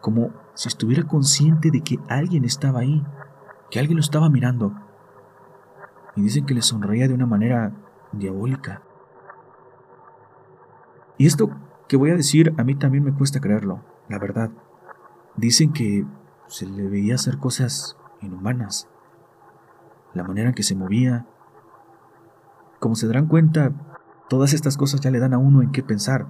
como 0.00 0.30
si 0.54 0.68
estuviera 0.68 1.04
consciente 1.04 1.70
de 1.70 1.82
que 1.82 1.98
alguien 2.08 2.44
estaba 2.44 2.80
ahí, 2.80 3.04
que 3.70 3.78
alguien 3.78 3.96
lo 3.96 4.02
estaba 4.02 4.28
mirando. 4.28 4.74
Y 6.18 6.22
dicen 6.22 6.46
que 6.46 6.54
le 6.54 6.62
sonreía 6.62 7.06
de 7.06 7.14
una 7.14 7.26
manera 7.26 7.70
diabólica. 8.10 8.82
Y 11.16 11.28
esto 11.28 11.48
que 11.86 11.96
voy 11.96 12.10
a 12.10 12.16
decir 12.16 12.52
a 12.58 12.64
mí 12.64 12.74
también 12.74 13.04
me 13.04 13.14
cuesta 13.14 13.40
creerlo, 13.40 13.84
la 14.08 14.18
verdad. 14.18 14.50
Dicen 15.36 15.72
que 15.72 16.04
se 16.48 16.66
le 16.66 16.88
veía 16.88 17.14
hacer 17.14 17.38
cosas 17.38 17.96
inhumanas. 18.20 18.88
La 20.12 20.24
manera 20.24 20.48
en 20.48 20.56
que 20.56 20.64
se 20.64 20.74
movía. 20.74 21.24
Como 22.80 22.96
se 22.96 23.06
darán 23.06 23.26
cuenta, 23.26 23.70
todas 24.28 24.54
estas 24.54 24.76
cosas 24.76 25.00
ya 25.00 25.12
le 25.12 25.20
dan 25.20 25.34
a 25.34 25.38
uno 25.38 25.62
en 25.62 25.70
qué 25.70 25.84
pensar. 25.84 26.26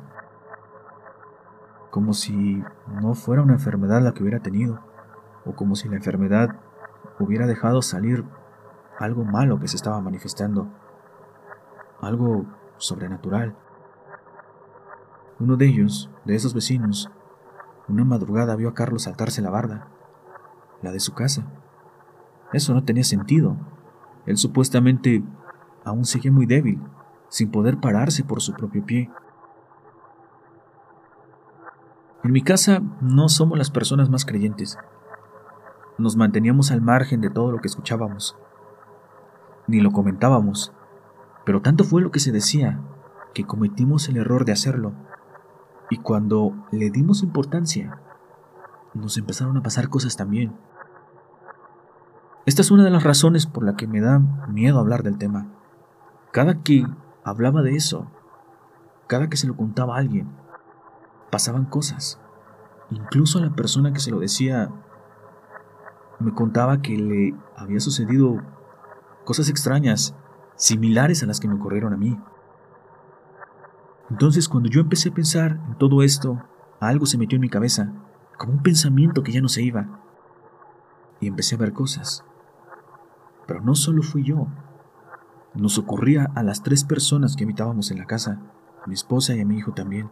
Como 1.90 2.12
si 2.12 2.62
no 3.00 3.14
fuera 3.14 3.40
una 3.40 3.54
enfermedad 3.54 4.02
la 4.02 4.12
que 4.12 4.22
hubiera 4.22 4.40
tenido, 4.40 4.80
o 5.46 5.54
como 5.54 5.76
si 5.76 5.88
la 5.88 5.96
enfermedad 5.96 6.56
hubiera 7.18 7.46
dejado 7.46 7.80
salir 7.80 8.26
algo 8.98 9.24
malo 9.24 9.60
que 9.60 9.68
se 9.68 9.76
estaba 9.76 10.00
manifestando, 10.00 10.68
algo 12.00 12.46
sobrenatural. 12.78 13.56
Uno 15.38 15.56
de 15.56 15.66
ellos, 15.66 16.10
de 16.24 16.34
esos 16.34 16.52
vecinos, 16.52 17.10
una 17.88 18.04
madrugada 18.04 18.56
vio 18.56 18.68
a 18.68 18.74
Carlos 18.74 19.04
saltarse 19.04 19.40
la 19.40 19.50
barda, 19.50 19.88
la 20.82 20.92
de 20.92 21.00
su 21.00 21.14
casa. 21.14 21.46
Eso 22.52 22.74
no 22.74 22.84
tenía 22.84 23.04
sentido. 23.04 23.56
Él 24.26 24.36
supuestamente 24.36 25.22
aún 25.84 26.04
seguía 26.04 26.32
muy 26.32 26.46
débil, 26.46 26.82
sin 27.28 27.50
poder 27.50 27.78
pararse 27.78 28.24
por 28.24 28.42
su 28.42 28.52
propio 28.52 28.84
pie. 28.84 29.10
En 32.24 32.32
mi 32.32 32.42
casa 32.42 32.82
no 33.00 33.28
somos 33.28 33.56
las 33.56 33.70
personas 33.70 34.10
más 34.10 34.24
creyentes. 34.24 34.76
Nos 35.98 36.16
manteníamos 36.16 36.70
al 36.72 36.82
margen 36.82 37.20
de 37.20 37.30
todo 37.30 37.52
lo 37.52 37.58
que 37.58 37.68
escuchábamos. 37.68 38.36
Ni 39.68 39.80
lo 39.80 39.92
comentábamos. 39.92 40.72
Pero 41.44 41.62
tanto 41.62 41.84
fue 41.84 42.02
lo 42.02 42.10
que 42.10 42.18
se 42.18 42.32
decía 42.32 42.80
que 43.34 43.44
cometimos 43.44 44.08
el 44.08 44.16
error 44.16 44.44
de 44.44 44.52
hacerlo 44.52 44.92
y 45.90 45.98
cuando 45.98 46.52
le 46.70 46.90
dimos 46.90 47.22
importancia, 47.22 47.98
nos 48.94 49.16
empezaron 49.16 49.56
a 49.56 49.62
pasar 49.62 49.88
cosas 49.88 50.16
también. 50.16 50.54
Esta 52.46 52.62
es 52.62 52.70
una 52.70 52.84
de 52.84 52.90
las 52.90 53.04
razones 53.04 53.46
por 53.46 53.64
la 53.64 53.76
que 53.76 53.86
me 53.86 54.00
da 54.00 54.18
miedo 54.48 54.78
hablar 54.78 55.02
del 55.02 55.18
tema. 55.18 55.46
Cada 56.32 56.62
que 56.62 56.86
hablaba 57.24 57.62
de 57.62 57.74
eso, 57.74 58.10
cada 59.06 59.28
que 59.28 59.36
se 59.36 59.46
lo 59.46 59.56
contaba 59.56 59.96
a 59.96 59.98
alguien, 59.98 60.28
pasaban 61.30 61.64
cosas. 61.64 62.20
Incluso 62.90 63.38
a 63.38 63.42
la 63.42 63.54
persona 63.54 63.92
que 63.92 64.00
se 64.00 64.10
lo 64.10 64.18
decía 64.18 64.70
me 66.18 66.34
contaba 66.34 66.82
que 66.82 66.96
le 66.96 67.34
había 67.56 67.80
sucedido 67.80 68.42
cosas 69.28 69.50
extrañas, 69.50 70.14
similares 70.56 71.22
a 71.22 71.26
las 71.26 71.38
que 71.38 71.48
me 71.48 71.54
ocurrieron 71.56 71.92
a 71.92 71.98
mí. 71.98 72.18
Entonces 74.08 74.48
cuando 74.48 74.70
yo 74.70 74.80
empecé 74.80 75.10
a 75.10 75.12
pensar 75.12 75.60
en 75.68 75.76
todo 75.76 76.02
esto, 76.02 76.42
algo 76.80 77.04
se 77.04 77.18
metió 77.18 77.36
en 77.36 77.42
mi 77.42 77.50
cabeza, 77.50 77.92
como 78.38 78.54
un 78.54 78.62
pensamiento 78.62 79.22
que 79.22 79.32
ya 79.32 79.42
no 79.42 79.50
se 79.50 79.60
iba. 79.60 80.00
Y 81.20 81.26
empecé 81.26 81.56
a 81.56 81.58
ver 81.58 81.74
cosas. 81.74 82.24
Pero 83.46 83.60
no 83.60 83.74
solo 83.74 84.02
fui 84.02 84.24
yo. 84.24 84.46
Nos 85.52 85.76
ocurría 85.76 86.30
a 86.34 86.42
las 86.42 86.62
tres 86.62 86.84
personas 86.84 87.36
que 87.36 87.44
habitábamos 87.44 87.90
en 87.90 87.98
la 87.98 88.06
casa, 88.06 88.40
a 88.82 88.86
mi 88.86 88.94
esposa 88.94 89.34
y 89.34 89.42
a 89.42 89.44
mi 89.44 89.58
hijo 89.58 89.72
también. 89.72 90.08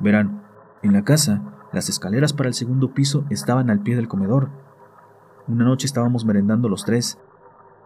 Verán, 0.00 0.42
en 0.80 0.94
la 0.94 1.04
casa, 1.04 1.42
las 1.74 1.90
escaleras 1.90 2.32
para 2.32 2.48
el 2.48 2.54
segundo 2.54 2.94
piso 2.94 3.26
estaban 3.28 3.68
al 3.68 3.80
pie 3.80 3.96
del 3.96 4.08
comedor. 4.08 4.71
Una 5.48 5.64
noche 5.64 5.86
estábamos 5.86 6.24
merendando 6.24 6.68
los 6.68 6.84
tres, 6.84 7.18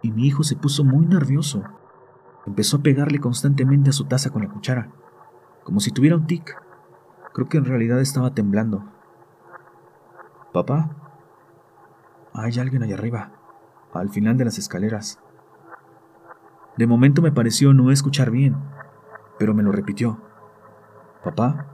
y 0.02 0.12
mi 0.12 0.26
hijo 0.26 0.42
se 0.42 0.56
puso 0.56 0.84
muy 0.84 1.06
nervioso 1.06 1.62
Empezó 2.46 2.76
a 2.76 2.80
pegarle 2.80 3.18
constantemente 3.18 3.90
a 3.90 3.92
su 3.92 4.04
taza 4.04 4.30
con 4.30 4.42
la 4.42 4.48
cuchara, 4.48 4.88
como 5.64 5.80
si 5.80 5.90
tuviera 5.90 6.14
un 6.14 6.26
tic. 6.26 6.56
Creo 7.34 7.48
que 7.48 7.58
en 7.58 7.64
realidad 7.64 8.00
estaba 8.00 8.34
temblando. 8.34 8.84
Papá, 10.52 10.90
hay 12.32 12.58
alguien 12.60 12.84
allá 12.84 12.94
arriba, 12.94 13.32
al 13.92 14.10
final 14.10 14.36
de 14.38 14.44
las 14.44 14.58
escaleras. 14.58 15.18
De 16.76 16.86
momento 16.86 17.20
me 17.20 17.32
pareció 17.32 17.74
no 17.74 17.90
escuchar 17.90 18.30
bien, 18.30 18.56
pero 19.40 19.52
me 19.52 19.64
lo 19.64 19.72
repitió. 19.72 20.20
Papá, 21.24 21.66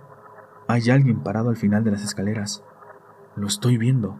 hay 0.68 0.88
alguien 0.88 1.22
parado 1.22 1.50
al 1.50 1.56
final 1.56 1.84
de 1.84 1.90
las 1.90 2.02
escaleras. 2.02 2.64
Lo 3.36 3.46
estoy 3.46 3.76
viendo. 3.76 4.18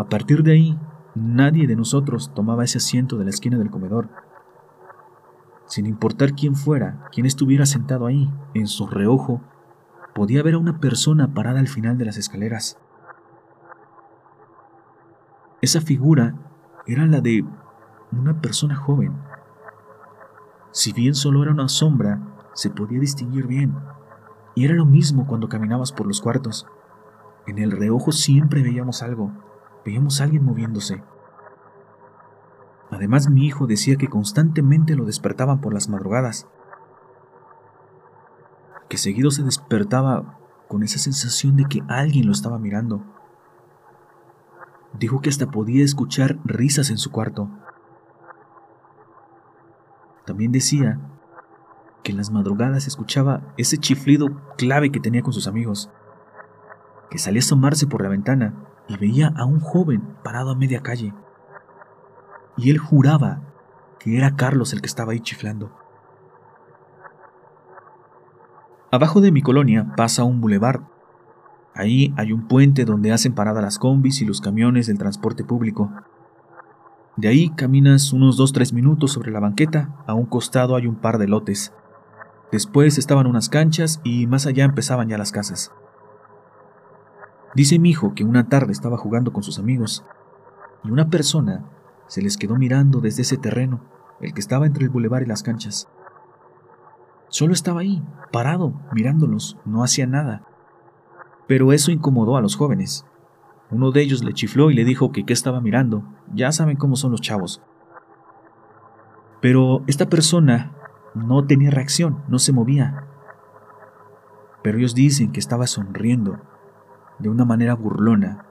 A 0.00 0.08
partir 0.08 0.42
de 0.42 0.52
ahí, 0.52 0.78
nadie 1.14 1.66
de 1.66 1.76
nosotros 1.76 2.32
tomaba 2.34 2.64
ese 2.64 2.78
asiento 2.78 3.18
de 3.18 3.24
la 3.24 3.30
esquina 3.30 3.58
del 3.58 3.68
comedor 3.68 4.08
sin 5.66 5.84
importar 5.84 6.32
quién 6.32 6.56
fuera, 6.56 7.06
quién 7.12 7.26
estuviera 7.26 7.66
sentado 7.66 8.06
ahí, 8.06 8.32
en 8.54 8.66
su 8.66 8.86
reojo, 8.86 9.42
podía 10.14 10.42
ver 10.42 10.54
a 10.54 10.58
una 10.58 10.80
persona 10.80 11.34
parada 11.34 11.60
al 11.60 11.68
final 11.68 11.98
de 11.98 12.06
las 12.06 12.16
escaleras. 12.16 12.78
Esa 15.60 15.82
figura 15.82 16.34
era 16.86 17.06
la 17.06 17.20
de 17.20 17.44
una 18.10 18.40
persona 18.40 18.74
joven. 18.74 19.12
Si 20.72 20.94
bien 20.94 21.14
solo 21.14 21.42
era 21.42 21.52
una 21.52 21.68
sombra, 21.68 22.20
se 22.54 22.70
podía 22.70 22.98
distinguir 22.98 23.46
bien. 23.46 23.76
Y 24.54 24.64
era 24.64 24.72
lo 24.72 24.86
mismo 24.86 25.26
cuando 25.26 25.50
caminabas 25.50 25.92
por 25.92 26.06
los 26.06 26.22
cuartos. 26.22 26.66
En 27.46 27.58
el 27.58 27.70
reojo 27.70 28.12
siempre 28.12 28.62
veíamos 28.62 29.02
algo, 29.02 29.30
veíamos 29.84 30.20
a 30.20 30.24
alguien 30.24 30.44
moviéndose. 30.44 31.02
Además, 32.90 33.30
mi 33.30 33.46
hijo 33.46 33.66
decía 33.66 33.96
que 33.96 34.08
constantemente 34.08 34.96
lo 34.96 35.04
despertaban 35.04 35.60
por 35.60 35.72
las 35.72 35.88
madrugadas, 35.88 36.48
que 38.88 38.98
seguido 38.98 39.30
se 39.30 39.44
despertaba 39.44 40.38
con 40.68 40.82
esa 40.82 40.98
sensación 40.98 41.56
de 41.56 41.64
que 41.64 41.82
alguien 41.88 42.26
lo 42.26 42.32
estaba 42.32 42.58
mirando. 42.58 43.02
Dijo 44.92 45.20
que 45.20 45.30
hasta 45.30 45.50
podía 45.50 45.84
escuchar 45.84 46.38
risas 46.44 46.90
en 46.90 46.98
su 46.98 47.12
cuarto. 47.12 47.48
También 50.26 50.50
decía 50.50 50.98
que 52.02 52.10
en 52.10 52.18
las 52.18 52.30
madrugadas 52.30 52.88
escuchaba 52.88 53.54
ese 53.56 53.78
chiflido 53.78 54.40
clave 54.56 54.90
que 54.90 55.00
tenía 55.00 55.22
con 55.22 55.32
sus 55.32 55.46
amigos, 55.46 55.90
que 57.08 57.18
salía 57.18 57.40
a 57.40 57.44
asomarse 57.44 57.86
por 57.86 58.02
la 58.02 58.08
ventana 58.08 58.69
y 58.90 58.96
veía 58.96 59.32
a 59.36 59.44
un 59.44 59.60
joven 59.60 60.16
parado 60.22 60.50
a 60.50 60.56
media 60.56 60.82
calle 60.82 61.14
y 62.56 62.70
él 62.70 62.78
juraba 62.78 63.40
que 63.98 64.16
era 64.16 64.36
Carlos 64.36 64.72
el 64.72 64.80
que 64.80 64.86
estaba 64.86 65.12
ahí 65.12 65.20
chiflando. 65.20 65.70
Abajo 68.90 69.20
de 69.20 69.30
mi 69.30 69.42
colonia 69.42 69.92
pasa 69.96 70.24
un 70.24 70.40
bulevar. 70.40 70.82
Ahí 71.74 72.12
hay 72.16 72.32
un 72.32 72.48
puente 72.48 72.84
donde 72.84 73.12
hacen 73.12 73.34
parada 73.34 73.62
las 73.62 73.78
combis 73.78 74.20
y 74.20 74.24
los 74.24 74.40
camiones 74.40 74.88
del 74.88 74.98
transporte 74.98 75.44
público. 75.44 75.90
De 77.16 77.28
ahí 77.28 77.50
caminas 77.50 78.12
unos 78.12 78.38
2-3 78.38 78.72
minutos 78.72 79.12
sobre 79.12 79.30
la 79.30 79.40
banqueta, 79.40 79.94
a 80.06 80.14
un 80.14 80.26
costado 80.26 80.74
hay 80.74 80.86
un 80.86 80.96
par 80.96 81.18
de 81.18 81.28
lotes. 81.28 81.72
Después 82.50 82.98
estaban 82.98 83.26
unas 83.26 83.48
canchas 83.48 84.00
y 84.02 84.26
más 84.26 84.46
allá 84.46 84.64
empezaban 84.64 85.08
ya 85.08 85.18
las 85.18 85.30
casas. 85.30 85.72
Dice 87.54 87.78
mi 87.78 87.90
hijo 87.90 88.14
que 88.14 88.24
una 88.24 88.48
tarde 88.48 88.72
estaba 88.72 88.96
jugando 88.96 89.32
con 89.32 89.42
sus 89.42 89.58
amigos 89.58 90.04
y 90.84 90.90
una 90.90 91.08
persona 91.08 91.64
se 92.06 92.22
les 92.22 92.36
quedó 92.36 92.56
mirando 92.56 93.00
desde 93.00 93.22
ese 93.22 93.36
terreno, 93.36 93.80
el 94.20 94.32
que 94.34 94.40
estaba 94.40 94.66
entre 94.66 94.84
el 94.84 94.90
bulevar 94.90 95.22
y 95.22 95.26
las 95.26 95.42
canchas. 95.42 95.88
Solo 97.28 97.52
estaba 97.52 97.80
ahí, 97.80 98.02
parado, 98.32 98.74
mirándolos, 98.92 99.56
no 99.64 99.82
hacía 99.82 100.06
nada. 100.06 100.44
Pero 101.46 101.72
eso 101.72 101.90
incomodó 101.90 102.36
a 102.36 102.40
los 102.40 102.56
jóvenes. 102.56 103.04
Uno 103.70 103.90
de 103.92 104.02
ellos 104.02 104.24
le 104.24 104.32
chifló 104.32 104.70
y 104.70 104.74
le 104.74 104.84
dijo 104.84 105.12
que 105.12 105.24
qué 105.24 105.32
estaba 105.32 105.60
mirando. 105.60 106.04
Ya 106.34 106.50
saben 106.52 106.76
cómo 106.76 106.96
son 106.96 107.12
los 107.12 107.20
chavos. 107.20 107.62
Pero 109.40 109.82
esta 109.86 110.08
persona 110.08 110.72
no 111.14 111.46
tenía 111.46 111.70
reacción, 111.70 112.22
no 112.28 112.38
se 112.38 112.52
movía. 112.52 113.04
Pero 114.62 114.78
ellos 114.78 114.94
dicen 114.94 115.32
que 115.32 115.40
estaba 115.40 115.66
sonriendo 115.66 116.40
de 117.20 117.28
una 117.28 117.44
manera 117.44 117.74
burlona. 117.74 118.44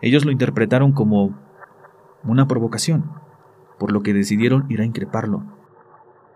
Ellos 0.00 0.24
lo 0.24 0.30
interpretaron 0.30 0.92
como 0.92 1.34
una 2.24 2.46
provocación, 2.46 3.10
por 3.78 3.92
lo 3.92 4.02
que 4.02 4.14
decidieron 4.14 4.66
ir 4.68 4.80
a 4.80 4.84
increparlo. 4.84 5.42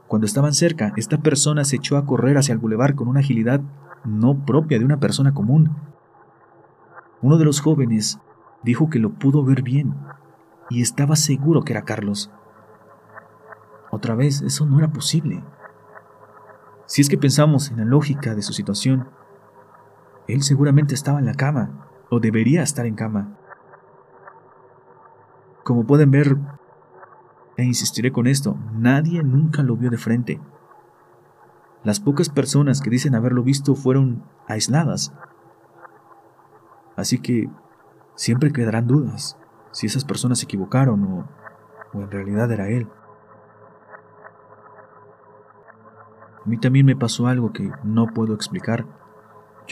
Cuando 0.09 0.27
estaban 0.27 0.53
cerca, 0.53 0.93
esta 0.97 1.19
persona 1.19 1.65
se 1.65 1.77
echó 1.77 1.97
a 1.97 2.05
correr 2.05 2.37
hacia 2.37 2.53
el 2.53 2.59
bulevar 2.59 2.95
con 2.95 3.09
una 3.09 3.21
agilidad 3.21 3.61
no 4.05 4.45
propia 4.45 4.79
de 4.79 4.85
una 4.85 4.99
persona 4.99 5.33
común. 5.33 5.77
Uno 7.23 7.39
de 7.39 7.45
los 7.45 7.61
jóvenes 7.61 8.19
dijo 8.63 8.91
que 8.91 8.99
lo 8.99 9.11
pudo 9.11 9.45
ver 9.45 9.63
bien 9.63 9.95
y 10.69 10.83
estaba 10.83 11.17
seguro 11.17 11.63
que 11.63 11.73
era 11.73 11.85
Carlos. 11.85 12.31
Otra 13.91 14.15
vez, 14.15 14.43
eso 14.43 14.67
no 14.67 14.79
era 14.79 14.93
posible. 14.93 15.45
Si 16.87 17.01
es 17.01 17.09
que 17.09 17.19
pensamos 17.19 17.71
en 17.71 17.79
la 17.79 17.85
lógica 17.85 18.35
de 18.35 18.43
su 18.43 18.53
situación, 18.53 19.09
él 20.29 20.43
seguramente 20.43 20.95
estaba 20.95 21.19
en 21.19 21.27
la 21.27 21.35
cama, 21.35 21.89
o 22.11 22.21
debería 22.21 22.63
estar 22.63 22.87
en 22.87 22.95
cama. 22.95 23.39
Como 25.65 25.87
pueden 25.87 26.11
ver, 26.11 26.37
e 27.57 27.65
insistiré 27.65 28.13
con 28.13 28.27
esto, 28.27 28.57
nadie 28.73 29.23
nunca 29.23 29.63
lo 29.63 29.77
vio 29.77 29.91
de 29.91 29.99
frente. 29.99 30.41
Las 31.85 32.01
pocas 32.01 32.29
personas 32.29 32.81
que 32.81 32.91
dicen 32.91 33.15
haberlo 33.15 33.43
visto 33.43 33.75
fueron 33.75 34.25
aisladas. 34.47 35.13
Así 36.97 37.19
que 37.19 37.51
siempre 38.15 38.53
quedarán 38.53 38.87
dudas 38.87 39.37
si 39.73 39.87
esas 39.87 40.05
personas 40.05 40.39
se 40.39 40.45
equivocaron 40.45 41.03
o, 41.05 41.29
o 41.93 42.03
en 42.03 42.11
realidad 42.11 42.51
era 42.53 42.69
él. 42.69 42.89
A 46.45 46.49
mí 46.49 46.59
también 46.59 46.87
me 46.87 46.97
pasó 46.97 47.27
algo 47.27 47.53
que 47.53 47.71
no 47.85 48.07
puedo 48.09 48.35
explicar. 48.35 48.87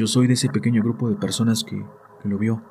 Yo 0.00 0.06
soy 0.06 0.26
de 0.26 0.32
ese 0.32 0.48
pequeño 0.48 0.82
grupo 0.82 1.10
de 1.10 1.16
personas 1.16 1.62
que, 1.62 1.84
que 2.22 2.28
lo 2.30 2.38
vio. 2.38 2.62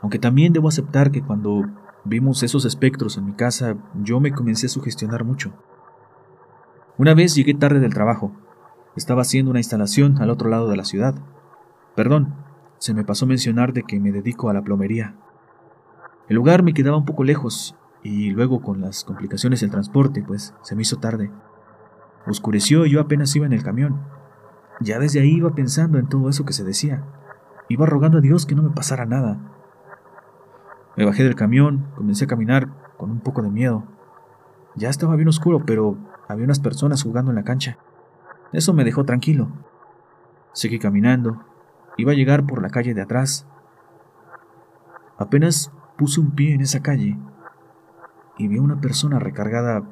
Aunque 0.00 0.20
también 0.20 0.52
debo 0.52 0.68
aceptar 0.68 1.10
que 1.10 1.22
cuando 1.22 1.64
vimos 2.04 2.44
esos 2.44 2.64
espectros 2.64 3.18
en 3.18 3.26
mi 3.26 3.32
casa, 3.32 3.74
yo 4.00 4.20
me 4.20 4.30
comencé 4.30 4.66
a 4.66 4.68
sugestionar 4.68 5.24
mucho. 5.24 5.52
Una 6.98 7.14
vez 7.14 7.34
llegué 7.34 7.52
tarde 7.52 7.80
del 7.80 7.94
trabajo. 7.94 8.30
Estaba 8.94 9.22
haciendo 9.22 9.50
una 9.50 9.58
instalación 9.58 10.22
al 10.22 10.30
otro 10.30 10.48
lado 10.48 10.70
de 10.70 10.76
la 10.76 10.84
ciudad. 10.84 11.16
Perdón, 11.96 12.32
se 12.78 12.94
me 12.94 13.02
pasó 13.02 13.26
mencionar 13.26 13.72
de 13.72 13.82
que 13.82 13.98
me 13.98 14.12
dedico 14.12 14.48
a 14.48 14.54
la 14.54 14.62
plomería. 14.62 15.16
El 16.28 16.36
lugar 16.36 16.62
me 16.62 16.74
quedaba 16.74 16.96
un 16.96 17.06
poco 17.06 17.24
lejos 17.24 17.74
y 18.04 18.30
luego 18.30 18.62
con 18.62 18.80
las 18.80 19.02
complicaciones 19.02 19.62
del 19.62 19.72
transporte, 19.72 20.22
pues 20.24 20.54
se 20.62 20.76
me 20.76 20.82
hizo 20.82 20.98
tarde. 20.98 21.32
Oscureció 22.24 22.86
y 22.86 22.90
yo 22.90 23.00
apenas 23.00 23.34
iba 23.34 23.46
en 23.46 23.52
el 23.52 23.64
camión. 23.64 24.16
Ya 24.80 24.98
desde 24.98 25.20
ahí 25.20 25.36
iba 25.36 25.54
pensando 25.54 25.98
en 25.98 26.08
todo 26.08 26.28
eso 26.28 26.44
que 26.44 26.52
se 26.52 26.64
decía. 26.64 27.04
Iba 27.68 27.86
rogando 27.86 28.18
a 28.18 28.20
Dios 28.20 28.46
que 28.46 28.54
no 28.54 28.62
me 28.62 28.70
pasara 28.70 29.06
nada. 29.06 29.38
Me 30.96 31.04
bajé 31.04 31.24
del 31.24 31.34
camión, 31.34 31.86
comencé 31.96 32.24
a 32.24 32.28
caminar 32.28 32.68
con 32.96 33.10
un 33.10 33.20
poco 33.20 33.42
de 33.42 33.50
miedo. 33.50 33.84
Ya 34.74 34.88
estaba 34.88 35.16
bien 35.16 35.28
oscuro, 35.28 35.64
pero 35.64 35.96
había 36.28 36.44
unas 36.44 36.60
personas 36.60 37.02
jugando 37.02 37.30
en 37.30 37.36
la 37.36 37.44
cancha. 37.44 37.78
Eso 38.52 38.72
me 38.72 38.84
dejó 38.84 39.04
tranquilo. 39.04 39.48
Seguí 40.52 40.78
caminando. 40.78 41.42
Iba 41.96 42.12
a 42.12 42.14
llegar 42.14 42.46
por 42.46 42.62
la 42.62 42.70
calle 42.70 42.94
de 42.94 43.02
atrás. 43.02 43.46
Apenas 45.18 45.72
puse 45.96 46.20
un 46.20 46.30
pie 46.30 46.54
en 46.54 46.60
esa 46.60 46.80
calle 46.80 47.18
y 48.38 48.46
vi 48.46 48.58
a 48.58 48.62
una 48.62 48.80
persona 48.80 49.18
recargada 49.18 49.82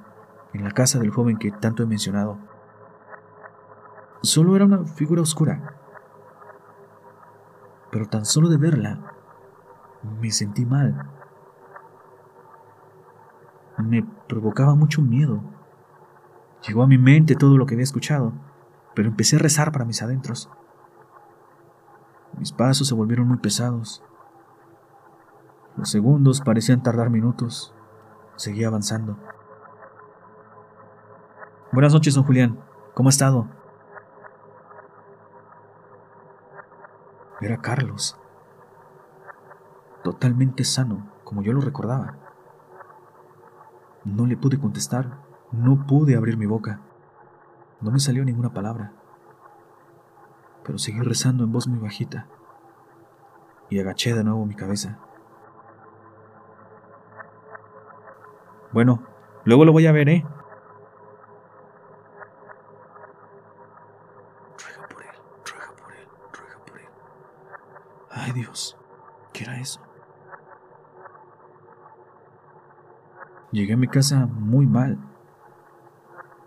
en 0.52 0.64
la 0.64 0.71
casa 0.71 0.99
del 0.99 1.11
joven 1.11 1.37
que 1.37 1.50
tanto 1.50 1.83
he 1.83 1.87
mencionado. 1.87 2.38
Solo 4.26 4.56
era 4.56 4.64
una 4.64 4.85
figura 4.85 5.23
oscura. 5.23 5.76
Pero 7.93 8.08
tan 8.08 8.25
solo 8.25 8.49
de 8.49 8.56
verla, 8.56 9.12
me 10.21 10.32
sentí 10.32 10.67
mal. 10.67 11.12
Me 13.78 14.02
provocaba 14.28 14.75
mucho 14.75 15.00
miedo. 15.00 15.45
Llegó 16.67 16.82
a 16.82 16.89
mi 16.89 16.99
mente 16.99 17.36
todo 17.36 17.56
lo 17.56 17.67
que 17.67 17.75
había 17.75 17.84
escuchado, 17.84 18.32
pero 18.97 19.08
empecé 19.08 19.36
a 19.36 19.39
rezar 19.39 19.71
para 19.71 19.84
mis 19.84 20.02
adentros. 20.02 20.50
Mis 22.36 22.50
pasos 22.50 22.89
se 22.89 22.95
volvieron 22.97 23.28
muy 23.28 23.39
pesados. 23.39 24.02
Los 25.76 25.89
segundos 25.89 26.41
parecían 26.41 26.82
tardar 26.82 27.10
minutos. 27.10 27.73
Seguí 28.34 28.65
avanzando. 28.65 29.17
Buenas 31.71 31.93
noches, 31.93 32.17
don 32.17 32.25
Julián. 32.25 32.58
¿Cómo 32.93 33.08
ha 33.08 33.10
estado? 33.10 33.55
Era 37.47 37.59
Carlos. 37.59 38.19
Totalmente 40.02 40.65
sano, 40.65 41.13
como 41.23 41.43
yo 41.43 41.52
lo 41.52 41.61
recordaba. 41.61 42.17
No 44.02 44.26
le 44.26 44.37
pude 44.37 44.59
contestar, 44.59 45.19
no 45.52 45.87
pude 45.87 46.17
abrir 46.17 46.37
mi 46.37 46.47
boca. 46.47 46.80
No 47.80 47.93
me 47.93 48.00
salió 48.00 48.25
ninguna 48.25 48.52
palabra. 48.52 48.95
Pero 50.65 50.76
seguí 50.78 50.99
rezando 50.99 51.45
en 51.45 51.52
voz 51.52 51.69
muy 51.69 51.78
bajita. 51.78 52.26
Y 53.71 53.78
agaché 53.78 54.13
de 54.13 54.25
nuevo 54.25 54.45
mi 54.45 54.56
cabeza. 54.56 54.99
Bueno, 58.73 59.04
luego 59.45 59.65
lo 59.65 59.71
voy 59.71 59.87
a 59.87 59.93
ver, 59.93 60.09
¿eh? 60.09 60.26
Dios, 68.37 68.77
¿qué 69.33 69.45
era 69.45 69.59
eso? 69.59 69.81
Llegué 73.51 73.73
a 73.73 73.79
mi 73.79 73.89
casa 73.89 74.27
muy 74.27 74.67
mal. 74.67 74.99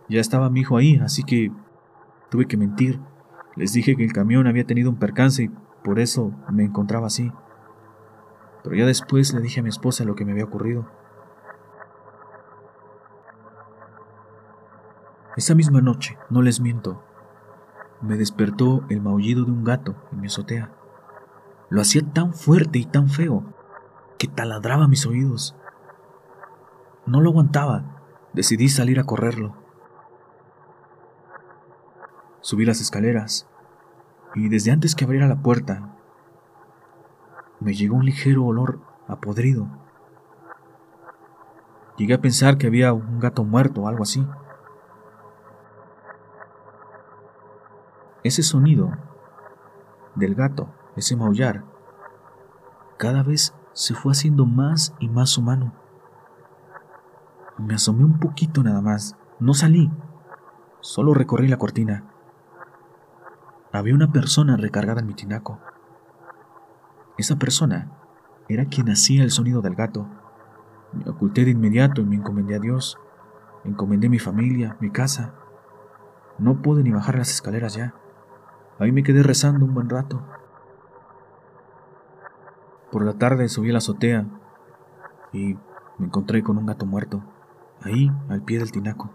Ya 0.08 0.22
estaba 0.22 0.52
mi 0.52 0.60
hijo 0.60 0.78
ahí, 0.78 1.00
así 1.04 1.24
que 1.24 1.52
tuve 2.30 2.46
que 2.46 2.58
mentir. 2.58 3.00
Les 3.56 3.74
dije 3.74 3.96
que 3.96 4.06
el 4.06 4.14
camión 4.14 4.46
había 4.46 4.68
tenido 4.68 4.92
un 4.92 4.98
percance 4.98 5.44
y 5.44 5.50
por 5.84 6.00
eso 6.00 6.32
me 6.52 6.64
encontraba 6.64 7.08
así. 7.08 7.32
Pero 8.64 8.76
ya 8.76 8.86
después 8.86 9.34
le 9.34 9.42
dije 9.42 9.62
a 9.62 9.64
mi 9.64 9.70
esposa 9.70 10.06
lo 10.06 10.14
que 10.14 10.26
me 10.26 10.34
había 10.34 10.46
ocurrido. 10.46 10.88
Esa 15.36 15.56
misma 15.56 15.82
noche, 15.82 16.20
no 16.30 16.44
les 16.44 16.60
miento, 16.60 17.04
me 18.02 18.16
despertó 18.16 18.84
el 18.90 19.02
maullido 19.02 19.44
de 19.44 19.52
un 19.52 19.64
gato 19.64 19.96
en 20.12 20.22
mi 20.22 20.28
azotea. 20.28 20.79
Lo 21.70 21.82
hacía 21.82 22.02
tan 22.14 22.34
fuerte 22.34 22.80
y 22.80 22.86
tan 22.86 23.10
feo 23.10 23.44
que 24.18 24.28
taladraba 24.28 24.88
mis 24.88 25.06
oídos. 25.06 25.56
No 27.06 27.22
lo 27.22 27.30
aguantaba. 27.30 28.04
Decidí 28.34 28.70
salir 28.70 29.00
a 29.00 29.04
correrlo. 29.04 29.56
Subí 32.42 32.66
las 32.66 32.82
escaleras 32.82 33.48
y 34.36 34.50
desde 34.50 34.72
antes 34.72 34.96
que 34.96 35.06
abriera 35.06 35.28
la 35.28 35.42
puerta 35.42 35.96
me 37.60 37.74
llegó 37.74 37.98
un 37.98 38.06
ligero 38.06 38.46
olor 38.46 38.80
a 39.08 39.18
podrido. 39.18 39.68
Llegué 41.98 42.14
a 42.14 42.22
pensar 42.22 42.58
que 42.58 42.68
había 42.68 42.94
un 42.94 43.20
gato 43.20 43.44
muerto 43.44 43.82
o 43.82 43.88
algo 43.88 44.04
así. 44.04 44.26
Ese 48.24 48.42
sonido 48.42 48.92
del 50.16 50.36
gato 50.36 50.70
ese 51.00 51.16
maullar, 51.16 51.64
cada 52.98 53.24
vez 53.24 53.56
se 53.74 53.94
fue 53.94 54.12
haciendo 54.12 54.46
más 54.46 54.94
y 55.00 55.10
más 55.10 55.38
humano. 55.38 55.74
Me 57.58 57.74
asomé 57.74 58.04
un 58.04 58.20
poquito 58.20 58.64
nada 58.64 58.82
más, 58.82 59.18
no 59.40 59.54
salí, 59.54 59.92
solo 60.82 61.14
recorrí 61.14 61.48
la 61.48 61.58
cortina. 61.58 62.04
Había 63.72 63.96
una 63.96 64.12
persona 64.12 64.58
recargada 64.58 65.02
en 65.02 65.08
mi 65.08 65.14
tinaco. 65.14 65.60
Esa 67.18 67.38
persona 67.38 67.92
era 68.48 68.66
quien 68.66 68.90
hacía 68.90 69.24
el 69.24 69.32
sonido 69.32 69.62
del 69.62 69.76
gato. 69.76 70.08
Me 70.94 71.10
oculté 71.10 71.46
de 71.46 71.52
inmediato 71.52 72.02
y 72.02 72.06
me 72.06 72.16
encomendé 72.16 72.56
a 72.56 72.60
Dios. 72.60 72.98
Encomendé 73.64 74.10
mi 74.10 74.20
familia, 74.20 74.76
mi 74.80 74.90
casa. 74.90 75.36
No 76.40 76.62
pude 76.62 76.82
ni 76.82 76.92
bajar 76.92 77.18
las 77.18 77.30
escaleras 77.30 77.76
ya. 77.76 77.94
Ahí 78.80 78.92
me 78.92 79.04
quedé 79.04 79.22
rezando 79.22 79.66
un 79.66 79.74
buen 79.74 79.90
rato. 79.90 80.24
Por 82.92 83.06
la 83.06 83.14
tarde 83.14 83.50
subí 83.50 83.70
a 83.70 83.74
la 83.74 83.78
azotea 83.78 84.26
y 85.32 85.56
me 85.98 86.08
encontré 86.08 86.42
con 86.44 86.58
un 86.58 86.66
gato 86.66 86.86
muerto, 86.86 87.24
ahí 87.82 88.12
al 88.30 88.42
pie 88.42 88.60
del 88.60 88.72
tinaco. 88.72 89.12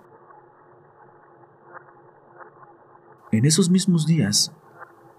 En 3.32 3.44
esos 3.46 3.68
mismos 3.68 4.06
días 4.06 4.54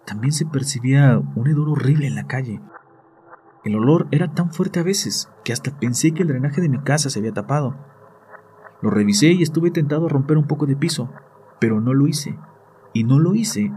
también 0.06 0.32
se 0.32 0.46
percibía 0.46 1.22
un 1.36 1.48
hedor 1.48 1.68
horrible 1.70 2.08
en 2.08 2.16
la 2.16 2.28
calle. 2.28 2.62
El 3.66 3.76
olor 3.76 4.08
era 4.12 4.34
tan 4.34 4.54
fuerte 4.54 4.80
a 4.80 4.84
veces 4.84 5.30
que 5.44 5.52
hasta 5.52 5.78
pensé 5.78 6.14
que 6.14 6.22
el 6.22 6.30
drenaje 6.30 6.62
de 6.62 6.70
mi 6.70 6.80
casa 6.80 7.10
se 7.10 7.20
había 7.20 7.34
tapado. 7.34 7.76
Lo 8.82 8.90
revisé 8.90 9.28
y 9.28 9.42
estuve 9.42 9.72
tentado 9.72 10.06
a 10.06 10.10
romper 10.10 10.38
un 10.38 10.48
poco 10.48 10.66
de 10.66 10.76
piso, 10.76 11.10
pero 11.60 11.82
no 11.82 11.94
lo 11.94 12.08
hice. 12.08 12.38
Y 12.94 13.04
no 13.04 13.20
lo 13.20 13.36
hice 13.36 13.74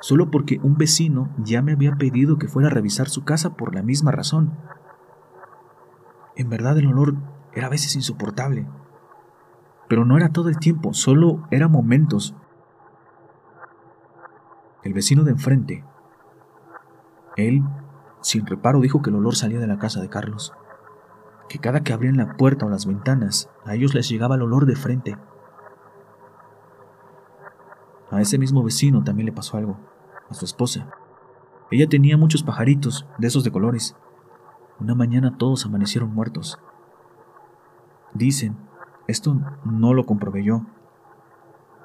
solo 0.00 0.30
porque 0.30 0.60
un 0.62 0.76
vecino 0.76 1.30
ya 1.38 1.62
me 1.62 1.72
había 1.72 1.96
pedido 1.96 2.38
que 2.38 2.48
fuera 2.48 2.68
a 2.68 2.72
revisar 2.72 3.08
su 3.08 3.24
casa 3.24 3.56
por 3.56 3.74
la 3.74 3.82
misma 3.82 4.10
razón. 4.10 4.56
En 6.36 6.50
verdad 6.50 6.78
el 6.78 6.86
olor 6.86 7.14
era 7.52 7.66
a 7.66 7.70
veces 7.70 7.96
insoportable. 7.96 8.66
Pero 9.88 10.04
no 10.04 10.16
era 10.16 10.30
todo 10.30 10.48
el 10.48 10.58
tiempo, 10.58 10.92
solo 10.94 11.46
eran 11.50 11.70
momentos. 11.70 12.34
El 14.82 14.92
vecino 14.92 15.24
de 15.24 15.32
enfrente. 15.32 15.84
Él, 17.36 17.62
sin 18.20 18.46
reparo, 18.46 18.80
dijo 18.80 19.02
que 19.02 19.10
el 19.10 19.16
olor 19.16 19.36
salía 19.36 19.58
de 19.58 19.66
la 19.66 19.78
casa 19.78 20.00
de 20.00 20.08
Carlos, 20.08 20.52
que 21.48 21.58
cada 21.58 21.82
que 21.82 21.92
abrían 21.92 22.16
la 22.16 22.36
puerta 22.36 22.66
o 22.66 22.68
las 22.68 22.86
ventanas, 22.86 23.50
a 23.64 23.74
ellos 23.74 23.94
les 23.94 24.08
llegaba 24.08 24.34
el 24.34 24.42
olor 24.42 24.66
de 24.66 24.76
frente. 24.76 25.16
A 28.10 28.20
ese 28.20 28.38
mismo 28.38 28.62
vecino 28.62 29.02
también 29.02 29.26
le 29.26 29.32
pasó 29.32 29.56
algo, 29.56 29.78
a 30.30 30.34
su 30.34 30.44
esposa. 30.44 30.90
Ella 31.70 31.88
tenía 31.88 32.16
muchos 32.16 32.42
pajaritos, 32.42 33.06
de 33.18 33.26
esos 33.26 33.42
de 33.42 33.50
colores. 33.50 33.96
Una 34.78 34.94
mañana 34.94 35.36
todos 35.36 35.66
amanecieron 35.66 36.14
muertos. 36.14 36.58
Dicen, 38.14 38.56
esto 39.08 39.36
no 39.64 39.94
lo 39.94 40.06
comprobé 40.06 40.44
yo, 40.44 40.62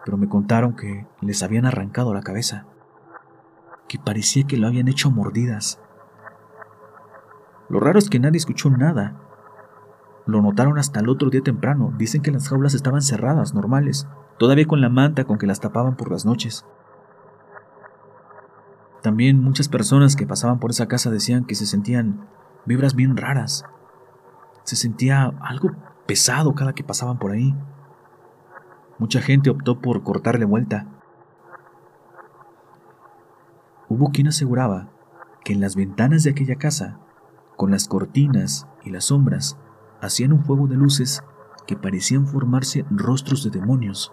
pero 0.06 0.18
me 0.18 0.30
contaron 0.30 0.76
que 0.76 1.08
les 1.22 1.42
habían 1.44 1.66
arrancado 1.66 2.14
la 2.14 2.22
cabeza, 2.22 2.66
que 3.88 4.00
parecía 4.00 4.46
que 4.46 4.58
lo 4.58 4.68
habían 4.68 4.88
hecho 4.88 5.12
mordidas. 5.12 5.80
Lo 7.70 7.80
raro 7.80 8.00
es 8.00 8.10
que 8.10 8.20
nadie 8.20 8.38
escuchó 8.38 8.70
nada. 8.70 9.16
Lo 10.32 10.42
notaron 10.42 10.80
hasta 10.80 11.02
el 11.02 11.10
otro 11.10 11.30
día 11.30 11.42
temprano. 11.42 11.94
Dicen 11.98 12.22
que 12.22 12.32
las 12.32 12.48
jaulas 12.48 12.74
estaban 12.74 13.02
cerradas, 13.02 13.54
normales, 13.54 14.08
todavía 14.40 14.66
con 14.66 14.80
la 14.80 14.88
manta 14.88 15.26
con 15.26 15.38
que 15.38 15.46
las 15.46 15.60
tapaban 15.60 15.98
por 15.98 16.10
las 16.10 16.26
noches. 16.26 16.66
También 19.04 19.44
muchas 19.44 19.68
personas 19.68 20.16
que 20.16 20.26
pasaban 20.26 20.60
por 20.60 20.72
esa 20.72 20.88
casa 20.88 21.12
decían 21.12 21.44
que 21.44 21.56
se 21.56 21.66
sentían 21.66 22.30
vibras 22.66 22.96
bien 22.96 23.18
raras. 23.18 23.66
Se 24.64 24.78
sentía 24.78 25.34
algo 25.42 25.72
pesado 26.06 26.56
cada 26.56 26.72
que 26.72 26.86
pasaban 26.86 27.20
por 27.20 27.32
ahí. 27.32 27.54
Mucha 29.00 29.20
gente 29.20 29.50
optó 29.50 29.82
por 29.82 30.02
cortarle 30.02 30.46
vuelta. 30.46 30.88
Hubo 33.90 34.12
quien 34.12 34.30
aseguraba 34.30 34.92
que 35.44 35.52
en 35.52 35.60
las 35.60 35.76
ventanas 35.76 36.24
de 36.24 36.30
aquella 36.30 36.56
casa, 36.56 37.00
con 37.58 37.70
las 37.70 37.90
cortinas 37.90 38.66
y 38.86 38.92
las 38.92 39.06
sombras, 39.06 39.58
hacían 40.02 40.34
un 40.34 40.44
juego 40.44 40.68
de 40.68 40.76
luces 40.76 41.24
que 41.68 41.78
parecían 41.78 42.28
formarse 42.28 42.86
rostros 42.90 43.44
de 43.44 43.52
demonios. 43.52 44.12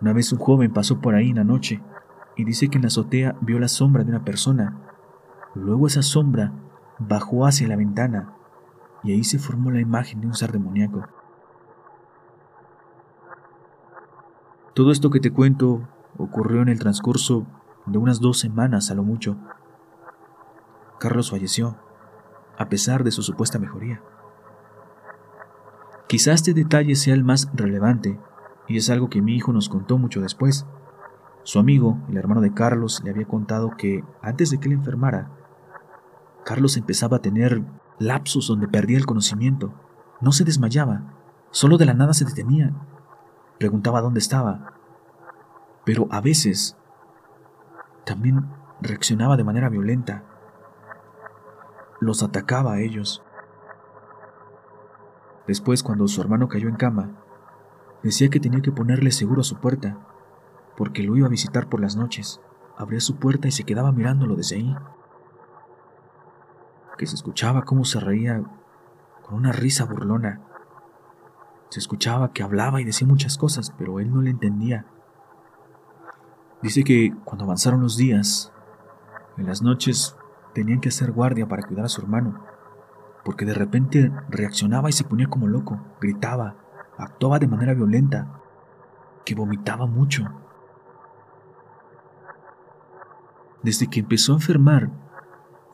Una 0.00 0.12
vez 0.12 0.32
un 0.32 0.38
joven 0.38 0.72
pasó 0.72 1.00
por 1.00 1.14
ahí 1.14 1.30
en 1.30 1.36
la 1.36 1.44
noche 1.44 1.82
y 2.36 2.44
dice 2.44 2.68
que 2.68 2.78
en 2.78 2.82
la 2.82 2.88
azotea 2.88 3.36
vio 3.40 3.58
la 3.58 3.68
sombra 3.68 4.04
de 4.04 4.10
una 4.10 4.24
persona. 4.24 4.78
Luego 5.54 5.86
esa 5.86 6.02
sombra 6.02 6.52
bajó 6.98 7.44
hacia 7.44 7.68
la 7.68 7.76
ventana 7.76 8.32
y 9.02 9.12
ahí 9.12 9.24
se 9.24 9.38
formó 9.38 9.70
la 9.70 9.80
imagen 9.80 10.20
de 10.20 10.28
un 10.28 10.34
ser 10.34 10.52
demoníaco. 10.52 11.06
Todo 14.74 14.92
esto 14.92 15.10
que 15.10 15.20
te 15.20 15.32
cuento 15.32 15.88
ocurrió 16.16 16.62
en 16.62 16.68
el 16.68 16.78
transcurso 16.78 17.46
de 17.86 17.98
unas 17.98 18.20
dos 18.20 18.38
semanas 18.38 18.90
a 18.90 18.94
lo 18.94 19.02
mucho. 19.02 19.36
Carlos 20.98 21.30
falleció, 21.30 21.76
a 22.60 22.68
pesar 22.68 23.04
de 23.04 23.10
su 23.10 23.22
supuesta 23.22 23.58
mejoría. 23.58 24.02
Quizás 26.08 26.34
este 26.34 26.52
detalle 26.52 26.94
sea 26.94 27.14
el 27.14 27.24
más 27.24 27.48
relevante, 27.54 28.20
y 28.68 28.76
es 28.76 28.90
algo 28.90 29.08
que 29.08 29.22
mi 29.22 29.34
hijo 29.34 29.50
nos 29.50 29.70
contó 29.70 29.96
mucho 29.96 30.20
después. 30.20 30.66
Su 31.42 31.58
amigo, 31.58 31.96
el 32.10 32.18
hermano 32.18 32.42
de 32.42 32.52
Carlos, 32.52 33.00
le 33.02 33.12
había 33.12 33.26
contado 33.26 33.70
que 33.78 34.04
antes 34.20 34.50
de 34.50 34.60
que 34.60 34.68
él 34.68 34.74
enfermara, 34.74 35.30
Carlos 36.44 36.76
empezaba 36.76 37.16
a 37.16 37.22
tener 37.22 37.62
lapsos 37.98 38.48
donde 38.48 38.68
perdía 38.68 38.98
el 38.98 39.06
conocimiento. 39.06 39.72
No 40.20 40.30
se 40.30 40.44
desmayaba, 40.44 41.14
solo 41.52 41.78
de 41.78 41.86
la 41.86 41.94
nada 41.94 42.12
se 42.12 42.26
detenía. 42.26 42.74
Preguntaba 43.58 44.02
dónde 44.02 44.20
estaba. 44.20 44.74
Pero 45.86 46.08
a 46.10 46.20
veces 46.20 46.76
también 48.04 48.50
reaccionaba 48.82 49.38
de 49.38 49.44
manera 49.44 49.70
violenta. 49.70 50.24
Los 52.00 52.22
atacaba 52.22 52.72
a 52.74 52.80
ellos. 52.80 53.22
Después, 55.46 55.82
cuando 55.82 56.08
su 56.08 56.20
hermano 56.20 56.48
cayó 56.48 56.68
en 56.68 56.76
cama, 56.76 57.20
Decía 58.02 58.30
que 58.30 58.40
tenía 58.40 58.62
que 58.62 58.72
ponerle 58.72 59.10
seguro 59.10 59.42
a 59.42 59.44
su 59.44 59.56
puerta, 59.56 59.98
porque 60.76 61.02
lo 61.02 61.16
iba 61.16 61.26
a 61.26 61.30
visitar 61.30 61.68
por 61.68 61.80
las 61.80 61.96
noches. 61.96 62.40
Abría 62.76 63.00
su 63.00 63.16
puerta 63.16 63.46
y 63.46 63.50
se 63.50 63.64
quedaba 63.64 63.92
mirándolo 63.92 64.36
desde 64.36 64.56
ahí. 64.56 64.76
Que 66.96 67.06
se 67.06 67.14
escuchaba 67.14 67.64
cómo 67.64 67.84
se 67.84 68.00
reía 68.00 68.42
con 69.22 69.34
una 69.34 69.52
risa 69.52 69.84
burlona. 69.84 70.40
Se 71.68 71.78
escuchaba 71.78 72.32
que 72.32 72.42
hablaba 72.42 72.80
y 72.80 72.84
decía 72.84 73.06
muchas 73.06 73.36
cosas, 73.36 73.74
pero 73.76 74.00
él 74.00 74.12
no 74.12 74.22
le 74.22 74.30
entendía. 74.30 74.86
Dice 76.62 76.84
que 76.84 77.14
cuando 77.24 77.44
avanzaron 77.44 77.82
los 77.82 77.96
días, 77.96 78.52
en 79.36 79.46
las 79.46 79.62
noches 79.62 80.16
tenían 80.54 80.80
que 80.80 80.88
hacer 80.88 81.12
guardia 81.12 81.48
para 81.48 81.62
cuidar 81.62 81.84
a 81.84 81.88
su 81.88 82.00
hermano, 82.00 82.44
porque 83.24 83.44
de 83.44 83.54
repente 83.54 84.12
reaccionaba 84.28 84.88
y 84.88 84.92
se 84.92 85.04
ponía 85.04 85.28
como 85.28 85.46
loco, 85.46 85.80
gritaba, 86.00 86.56
actuaba 86.96 87.38
de 87.38 87.46
manera 87.46 87.74
violenta, 87.74 88.40
que 89.24 89.34
vomitaba 89.34 89.86
mucho. 89.86 90.24
Desde 93.62 93.88
que 93.88 94.00
empezó 94.00 94.32
a 94.32 94.36
enfermar, 94.36 94.90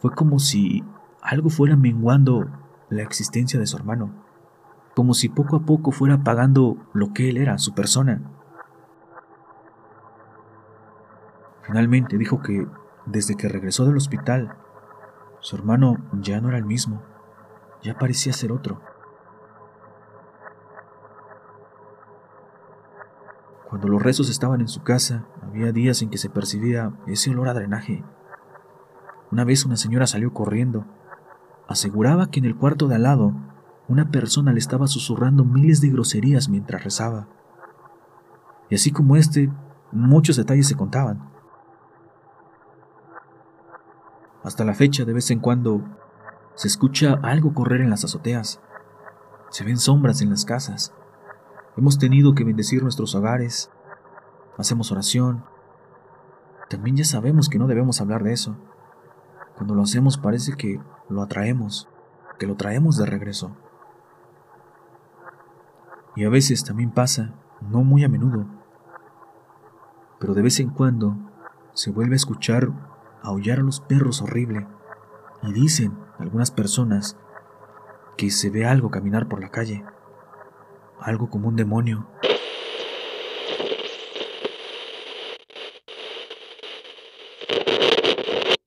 fue 0.00 0.10
como 0.12 0.38
si 0.38 0.84
algo 1.22 1.50
fuera 1.50 1.76
menguando 1.76 2.46
la 2.88 3.02
existencia 3.02 3.58
de 3.58 3.66
su 3.66 3.76
hermano, 3.76 4.10
como 4.94 5.14
si 5.14 5.28
poco 5.28 5.56
a 5.56 5.60
poco 5.60 5.92
fuera 5.92 6.14
apagando 6.14 6.76
lo 6.92 7.12
que 7.12 7.28
él 7.28 7.36
era, 7.36 7.58
su 7.58 7.74
persona. 7.74 8.20
Finalmente 11.62 12.16
dijo 12.16 12.42
que 12.42 12.66
desde 13.06 13.36
que 13.36 13.48
regresó 13.48 13.84
del 13.84 13.96
hospital, 13.96 14.56
su 15.46 15.54
hermano 15.54 15.98
ya 16.10 16.40
no 16.40 16.48
era 16.48 16.58
el 16.58 16.64
mismo, 16.64 17.04
ya 17.80 17.96
parecía 17.96 18.32
ser 18.32 18.50
otro. 18.50 18.80
Cuando 23.68 23.86
los 23.86 24.02
rezos 24.02 24.28
estaban 24.28 24.60
en 24.60 24.66
su 24.66 24.82
casa, 24.82 25.28
había 25.40 25.70
días 25.70 26.02
en 26.02 26.10
que 26.10 26.18
se 26.18 26.30
percibía 26.30 26.98
ese 27.06 27.30
olor 27.30 27.48
a 27.48 27.54
drenaje. 27.54 28.02
Una 29.30 29.44
vez 29.44 29.64
una 29.64 29.76
señora 29.76 30.08
salió 30.08 30.34
corriendo. 30.34 30.84
Aseguraba 31.68 32.28
que 32.28 32.40
en 32.40 32.46
el 32.46 32.56
cuarto 32.56 32.88
de 32.88 32.96
al 32.96 33.04
lado 33.04 33.32
una 33.86 34.10
persona 34.10 34.52
le 34.52 34.58
estaba 34.58 34.88
susurrando 34.88 35.44
miles 35.44 35.80
de 35.80 35.90
groserías 35.90 36.48
mientras 36.48 36.82
rezaba. 36.82 37.28
Y 38.68 38.74
así 38.74 38.90
como 38.90 39.14
este, 39.14 39.48
muchos 39.92 40.34
detalles 40.34 40.66
se 40.66 40.74
contaban. 40.74 41.35
Hasta 44.46 44.64
la 44.64 44.74
fecha, 44.74 45.04
de 45.04 45.12
vez 45.12 45.32
en 45.32 45.40
cuando, 45.40 45.82
se 46.54 46.68
escucha 46.68 47.18
algo 47.24 47.52
correr 47.52 47.80
en 47.80 47.90
las 47.90 48.04
azoteas. 48.04 48.60
Se 49.50 49.64
ven 49.64 49.76
sombras 49.76 50.22
en 50.22 50.30
las 50.30 50.44
casas. 50.44 50.94
Hemos 51.76 51.98
tenido 51.98 52.32
que 52.36 52.44
bendecir 52.44 52.80
nuestros 52.84 53.16
hogares, 53.16 53.72
hacemos 54.56 54.92
oración. 54.92 55.44
También 56.70 56.94
ya 56.94 57.02
sabemos 57.02 57.48
que 57.48 57.58
no 57.58 57.66
debemos 57.66 58.00
hablar 58.00 58.22
de 58.22 58.34
eso. 58.34 58.56
Cuando 59.56 59.74
lo 59.74 59.82
hacemos 59.82 60.16
parece 60.16 60.52
que 60.52 60.80
lo 61.08 61.22
atraemos, 61.22 61.88
que 62.38 62.46
lo 62.46 62.54
traemos 62.54 62.96
de 62.98 63.06
regreso. 63.06 63.50
Y 66.14 66.24
a 66.24 66.30
veces 66.30 66.62
también 66.62 66.92
pasa, 66.92 67.34
no 67.60 67.82
muy 67.82 68.04
a 68.04 68.08
menudo, 68.08 68.46
pero 70.20 70.34
de 70.34 70.42
vez 70.42 70.60
en 70.60 70.70
cuando 70.70 71.16
se 71.72 71.90
vuelve 71.90 72.14
a 72.14 72.22
escuchar 72.22 72.95
aullar 73.26 73.60
a 73.60 73.62
los 73.62 73.80
perros 73.80 74.22
horrible 74.22 74.66
y 75.42 75.52
dicen 75.52 75.98
algunas 76.18 76.50
personas 76.50 77.16
que 78.16 78.30
se 78.30 78.50
ve 78.50 78.66
algo 78.66 78.90
caminar 78.90 79.28
por 79.28 79.40
la 79.40 79.50
calle 79.50 79.84
algo 81.00 81.30
como 81.30 81.48
un 81.48 81.56
demonio. 81.56 82.06